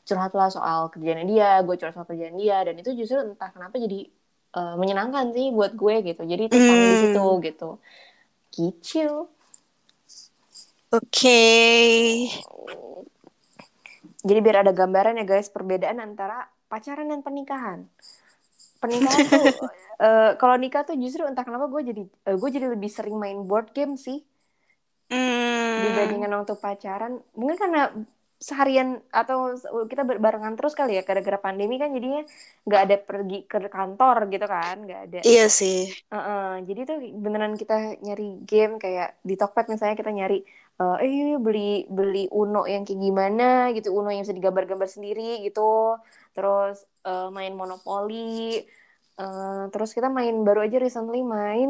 curhat 0.09 0.33
lah 0.39 0.49
soal 0.57 0.81
kerjaan 0.93 1.25
dia 1.33 1.47
gue 1.65 1.75
curhat 1.81 1.95
soal 1.97 2.09
kerjaan 2.11 2.35
dia. 2.43 2.57
Dan 2.67 2.75
itu 2.81 2.91
justru 3.01 3.17
entah 3.29 3.51
kenapa 3.55 3.77
jadi 3.85 3.97
eh, 4.57 4.73
menyenangkan 4.81 5.25
sih 5.37 5.47
buat 5.57 5.73
gue 5.81 5.95
gitu. 6.09 6.21
Jadi 6.33 6.43
itu 6.49 6.59
fun 6.67 6.81
di 6.91 6.97
Hmm. 6.97 7.01
situ 7.03 7.21
gitu. 7.47 7.65
Gitu 8.57 8.99
Oke. 10.91 11.39
jadi 14.21 14.39
biar 14.45 14.57
ada 14.67 14.73
gambaran 14.77 15.17
ya 15.21 15.25
guys 15.25 15.49
perbedaan 15.49 15.99
antara 16.03 16.45
pacaran 16.69 17.09
dan 17.09 17.21
pernikahan 17.25 17.89
pernikahan 18.81 19.25
tuh 19.29 19.45
eh, 20.05 20.31
kalau 20.41 20.57
nikah 20.57 20.83
tuh 20.85 20.97
justru 20.97 21.25
entah 21.29 21.45
kenapa 21.45 21.69
gue 21.69 21.83
jadi 21.95 22.03
eh, 22.05 22.37
gue 22.37 22.49
jadi 22.53 22.67
lebih 22.75 22.91
sering 22.91 23.17
main 23.17 23.39
board 23.45 23.73
game 23.77 23.97
sih 23.97 24.21
Hmm. 25.11 25.83
dibandingkan 25.83 26.31
waktu 26.39 26.55
pacaran 26.55 27.19
mungkin 27.35 27.59
karena 27.59 27.91
seharian 28.39 29.03
atau 29.11 29.59
kita 29.91 30.07
berbarengan 30.07 30.55
terus 30.55 30.79
kali 30.79 30.95
ya 30.97 31.03
gara-gara 31.03 31.37
pandemi 31.37 31.83
kan 31.83 31.91
jadinya 31.91 32.23
nggak 32.63 32.83
ada 32.87 32.97
pergi 33.03 33.39
ke 33.45 33.59
kantor 33.69 34.31
gitu 34.31 34.47
kan 34.47 34.77
nggak 34.87 35.01
ada 35.11 35.19
Iya 35.27 35.47
sih. 35.51 35.91
Jadi 36.63 36.81
tuh 36.87 36.99
beneran 37.21 37.59
kita 37.59 38.01
nyari 38.01 38.41
game 38.47 38.79
kayak 38.79 39.19
di 39.27 39.35
Tokped 39.35 39.67
misalnya 39.67 39.99
kita 39.99 40.15
nyari 40.15 40.47
eh 40.81 40.97
eh 41.05 41.11
yuk, 41.37 41.45
beli 41.47 41.85
beli 41.93 42.25
Uno 42.33 42.65
yang 42.65 42.83
kayak 42.89 43.01
gimana? 43.07 43.69
Gitu 43.77 43.89
Uno 43.93 44.09
yang 44.09 44.25
bisa 44.25 44.33
digambar-gambar 44.39 44.89
sendiri 44.89 45.45
gitu. 45.47 45.97
Terus 46.37 46.77
eh, 47.05 47.29
main 47.37 47.53
Monopoly. 47.61 48.65
Eh, 49.21 49.63
terus 49.73 49.91
kita 49.97 50.09
main 50.09 50.35
baru 50.47 50.65
aja 50.65 50.81
recently 50.81 51.21
main 51.21 51.69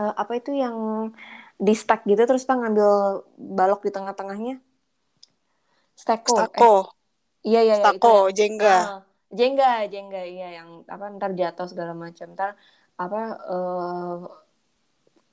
eh, 0.00 0.14
apa 0.22 0.32
itu 0.40 0.50
yang 0.54 0.76
di 1.60 1.74
stack 1.76 2.02
gitu 2.10 2.22
terus 2.26 2.42
kita 2.44 2.56
ngambil 2.58 2.90
balok 3.38 3.80
di 3.86 3.90
tengah-tengahnya? 3.94 4.54
Stako 6.00 6.48
eh 6.56 6.70
Stako, 6.70 6.72
iya 7.48 7.60
iya 7.66 7.76
iya, 7.82 7.90
itu 7.96 8.08
Stako, 8.08 8.14
yang 8.16 8.26
Jenga. 8.32 8.76
ah, 8.80 8.98
Jenga 9.38 9.70
Jenga 9.92 10.20
iya 10.34 10.46
yang 10.58 10.68
apa 10.94 11.04
ntar 11.16 11.30
jatuh 11.40 11.66
segala 11.70 11.92
macam. 12.04 12.26
Ntar 12.36 12.50
apa 13.04 13.20
eh 13.54 14.16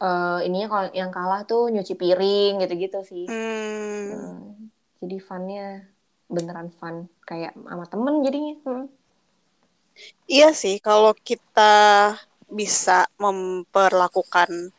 eh, 0.01 0.39
ininya 0.47 0.67
kalau 0.69 0.85
yang 0.93 1.11
kalah 1.11 1.41
tuh 1.43 1.69
nyuci 1.73 1.93
piring 1.97 2.61
gitu-gitu 2.63 2.99
sih 3.05 3.25
Hmm. 3.29 4.07
Hmm, 4.13 4.69
jadi 5.01 5.17
funnya 5.21 5.67
beneran 6.27 6.69
fun 6.75 7.07
kayak 7.23 7.55
sama 7.55 7.85
temen 7.87 8.23
jadinya 8.25 8.55
Hmm. 8.63 8.87
Iya 10.29 10.53
sih, 10.53 10.77
kalau 10.77 11.15
kita 11.17 12.13
bisa 12.47 13.09
memperlakukan 13.17 14.71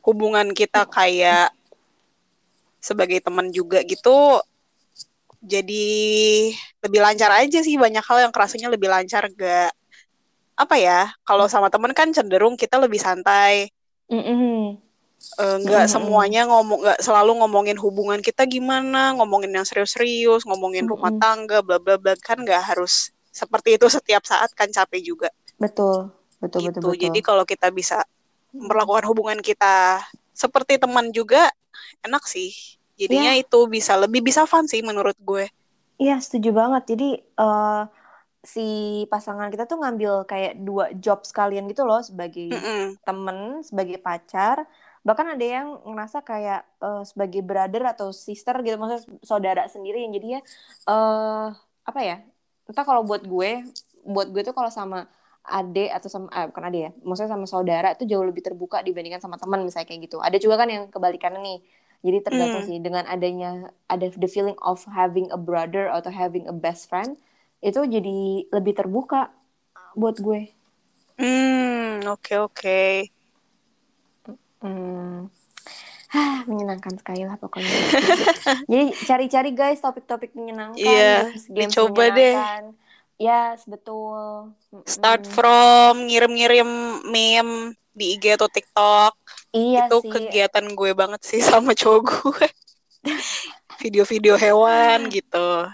hubungan 0.00 0.48
kita 0.56 0.88
kayak 0.88 1.52
sebagai 2.80 3.20
teman 3.20 3.52
juga 3.52 3.84
gitu, 3.84 4.40
jadi 5.44 5.88
lebih 6.80 7.00
lancar 7.04 7.30
aja 7.44 7.60
sih. 7.60 7.76
Banyak 7.76 8.04
hal 8.04 8.18
yang 8.28 8.32
kerasanya 8.32 8.72
lebih 8.72 8.88
lancar, 8.88 9.28
gak 9.28 9.72
apa 10.56 10.76
ya? 10.80 11.12
Kalau 11.24 11.44
sama 11.48 11.68
temen 11.68 11.92
kan 11.92 12.08
cenderung 12.16 12.56
kita 12.56 12.80
lebih 12.80 13.00
santai, 13.00 13.68
Mm-mm. 14.10 14.78
Eh, 15.42 15.56
nggak 15.64 15.84
Mm-mm. 15.84 15.94
semuanya 15.94 16.40
ngomong, 16.50 16.78
nggak 16.84 16.98
selalu 17.06 17.30
ngomongin 17.40 17.78
hubungan 17.84 18.20
kita 18.28 18.42
gimana, 18.54 19.02
ngomongin 19.16 19.52
yang 19.56 19.66
serius-serius, 19.68 20.42
ngomongin 20.48 20.84
rumah 20.92 21.12
Mm-mm. 21.12 21.22
tangga, 21.22 21.58
bla 21.66 21.78
bla 21.84 21.96
bla 22.02 22.14
kan 22.28 22.38
nggak 22.44 22.62
harus 22.70 22.92
seperti 23.40 23.68
itu 23.78 23.86
setiap 23.96 24.22
saat 24.30 24.50
kan 24.58 24.68
capek 24.76 25.00
juga. 25.10 25.28
betul 25.62 25.96
betul 26.42 26.60
gitu. 26.60 26.68
betul 26.68 26.82
betul 26.90 27.10
Jadi 27.10 27.18
kalau 27.24 27.44
kita 27.46 27.70
bisa 27.72 28.02
memperlakukan 28.54 29.06
hubungan 29.10 29.38
kita 29.42 30.02
seperti 30.34 30.78
teman 30.82 31.10
juga 31.14 31.50
enak 32.06 32.24
sih. 32.26 32.50
Jadinya 33.00 33.32
Iya. 33.32 33.40
itu 33.42 33.58
bisa 33.70 33.96
lebih 33.96 34.20
bisa 34.28 34.44
fun 34.50 34.66
sih 34.68 34.82
menurut 34.84 35.16
gue. 35.22 35.48
Iya 36.02 36.14
setuju 36.24 36.48
banget. 36.60 36.82
Jadi 36.90 37.04
eh, 37.40 37.80
si 38.44 38.60
pasangan 39.12 39.48
kita 39.52 39.64
tuh 39.70 39.78
ngambil 39.80 40.12
kayak 40.30 40.52
dua 40.66 40.84
job 40.96 41.22
sekalian 41.28 41.64
gitu 41.70 41.82
loh 41.88 42.00
sebagai 42.00 42.42
Mm-mm. 42.50 42.98
temen, 43.06 43.60
sebagai 43.68 43.98
pacar. 44.00 44.64
Bahkan 45.06 45.26
ada 45.36 45.44
yang 45.44 45.68
ngerasa 45.88 46.18
kayak 46.24 46.60
eh, 46.84 47.02
sebagai 47.10 47.40
brother 47.44 47.82
atau 47.92 48.08
sister 48.12 48.54
gitu, 48.64 48.76
maksudnya 48.80 49.04
saudara 49.24 49.62
sendiri 49.68 50.04
yang 50.04 50.12
jadinya 50.16 50.40
eh 50.88 51.46
apa 51.88 52.00
ya? 52.04 52.16
Entah 52.68 52.84
kalau 52.88 53.02
buat 53.08 53.22
gue, 53.26 53.50
buat 54.06 54.26
gue 54.32 54.42
tuh 54.46 54.54
kalau 54.56 54.70
sama 54.72 55.04
ade 55.44 55.88
atau 55.90 56.08
sama 56.12 56.26
eh, 56.36 56.46
bukan 56.52 56.64
ade 56.68 56.78
ya, 56.86 56.90
maksudnya 57.04 57.32
sama 57.36 57.46
saudara 57.48 57.88
itu 57.96 58.04
jauh 58.08 58.24
lebih 58.28 58.42
terbuka 58.44 58.80
dibandingkan 58.86 59.20
sama 59.24 59.36
teman 59.40 59.64
misalnya 59.66 59.88
kayak 59.88 60.00
gitu. 60.08 60.16
Ada 60.20 60.36
juga 60.40 60.54
kan 60.60 60.68
yang 60.70 60.84
kebalikannya 60.92 61.40
nih. 61.40 61.58
Jadi 62.00 62.18
tergantung 62.24 62.62
Hmm. 62.62 62.64
sih 62.64 62.80
dengan 62.80 63.04
adanya 63.04 63.68
ada 63.92 64.08
the 64.16 64.24
feeling 64.28 64.56
of 64.64 64.80
having 64.88 65.28
a 65.32 65.38
brother 65.40 65.84
atau 65.92 66.08
having 66.08 66.48
a 66.48 66.54
best 66.54 66.88
friend 66.88 67.20
itu 67.60 67.80
jadi 67.84 68.18
lebih 68.52 68.72
terbuka 68.76 69.28
buat 69.94 70.16
gue. 70.18 70.52
Hmm, 71.20 72.00
oke 72.08 72.34
oke. 72.46 72.80
Hmm. 74.60 75.28
Hah, 76.10 76.42
menyenangkan 76.50 76.98
sekali 76.98 77.22
lah 77.22 77.38
pokoknya. 77.38 77.70
Jadi 78.70 78.84
cari-cari 79.06 79.50
guys 79.54 79.78
topik-topik 79.78 80.34
menyenangkan, 80.34 80.82
Iya, 80.82 81.30
games, 81.30 81.46
games 81.46 81.76
dicoba 81.76 82.10
deh. 82.10 82.34
menyenangkan. 82.34 82.62
Yes, 83.14 83.62
betul. 83.68 84.50
Start 84.88 85.22
Mm-mm. 85.22 85.30
from 85.30 86.10
ngirim-ngirim 86.10 86.66
meme 87.06 87.54
di 87.92 88.16
IG 88.16 88.34
atau 88.34 88.48
TikTok. 88.50 89.12
Iya 89.52 89.86
itu 89.86 89.96
sih. 90.02 90.10
kegiatan 90.10 90.66
gue 90.74 90.90
banget 90.96 91.20
sih 91.22 91.40
sama 91.44 91.76
cowok 91.76 92.00
gue. 92.10 92.46
Video-video 93.80 94.34
hewan 94.34 95.08
gitu. 95.08 95.68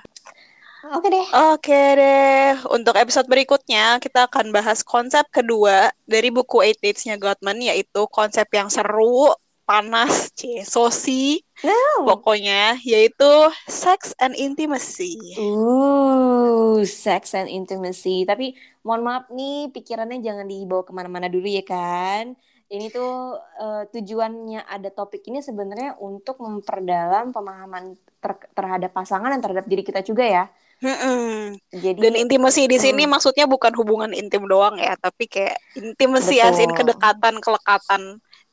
Oke 0.95 1.09
deh. 1.11 1.27
Oke 1.57 1.83
deh, 1.99 2.55
untuk 2.71 2.95
episode 2.95 3.27
berikutnya 3.27 3.99
kita 3.99 4.31
akan 4.31 4.55
bahas 4.55 4.87
konsep 4.87 5.27
kedua 5.35 5.91
dari 6.07 6.31
buku 6.31 6.63
Eight 6.63 6.79
Dates-nya 6.79 7.19
Gottman, 7.19 7.59
yaitu 7.59 8.07
konsep 8.07 8.47
yang 8.55 8.71
seru, 8.71 9.35
panas, 9.67 10.31
cie, 10.39 10.63
sosi, 10.63 11.43
No. 11.67 12.07
pokoknya, 12.07 12.79
yaitu 12.87 13.51
sex 13.67 14.15
and 14.23 14.39
intimacy. 14.39 15.19
Uh, 15.35 16.87
sex 16.87 17.35
and 17.35 17.51
intimacy. 17.51 18.23
Tapi 18.23 18.55
mohon 18.87 19.03
maaf 19.03 19.27
nih, 19.35 19.75
pikirannya 19.75 20.23
jangan 20.23 20.47
dibawa 20.47 20.87
ke 20.87 20.93
mana-mana 20.95 21.27
dulu 21.27 21.51
ya 21.51 21.67
kan. 21.67 22.39
Ini 22.67 22.91
tuh 22.91 23.39
eh, 23.63 23.87
tujuannya 23.95 24.67
ada 24.67 24.91
topik 24.91 25.23
ini 25.31 25.39
sebenarnya 25.39 26.03
untuk 26.03 26.43
memperdalam 26.43 27.31
pemahaman 27.31 27.95
ter- 28.19 28.51
terhadap 28.59 28.91
pasangan 28.91 29.31
dan 29.31 29.39
terhadap 29.39 29.67
diri 29.71 29.87
kita 29.87 30.03
juga 30.03 30.27
ya. 30.27 30.45
Mm-mm. 30.77 31.57
Jadi 31.73 31.99
Dan 31.99 32.15
intimasi 32.21 32.69
di 32.69 32.77
sini 32.77 33.09
Hmm. 33.09 33.17
maksudnya 33.17 33.49
bukan 33.49 33.73
hubungan 33.75 34.13
intim 34.13 34.45
doang 34.45 34.77
ya, 34.77 34.93
tapi 35.01 35.25
kayak 35.25 35.57
intimasi 35.73 36.37
as 36.41 36.61
in 36.61 36.69
Betul. 36.71 36.93
kedekatan, 36.93 37.35
kelekatan 37.41 38.03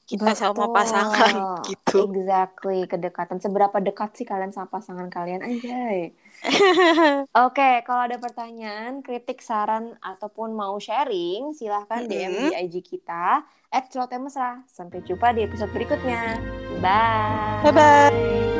kita 0.03 0.31
sama 0.35 0.67
Betul. 0.67 0.75
pasangan 0.75 1.33
gitu. 1.67 2.07
Exactly, 2.11 2.87
kedekatan. 2.87 3.39
Seberapa 3.39 3.79
dekat 3.79 4.15
sih 4.19 4.27
kalian 4.27 4.51
sama 4.51 4.67
pasangan 4.71 5.07
kalian? 5.07 5.43
Anjay. 5.43 6.11
Oke, 7.47 7.83
kalau 7.87 8.01
ada 8.07 8.17
pertanyaan, 8.19 8.99
kritik, 8.99 9.39
saran, 9.39 9.95
ataupun 9.99 10.51
mau 10.51 10.75
sharing, 10.79 11.55
silahkan 11.55 12.03
DM 12.03 12.31
Mm-mm. 12.31 12.49
di 12.51 12.55
IG 12.55 12.75
kita, 12.83 13.43
at 13.71 13.83
Celoteh 13.89 14.19
Mesra. 14.19 14.63
Sampai 14.67 15.03
jumpa 15.03 15.31
di 15.31 15.43
episode 15.47 15.71
berikutnya. 15.71 16.39
Bye. 16.83 17.63
Bye-bye. 17.63 18.52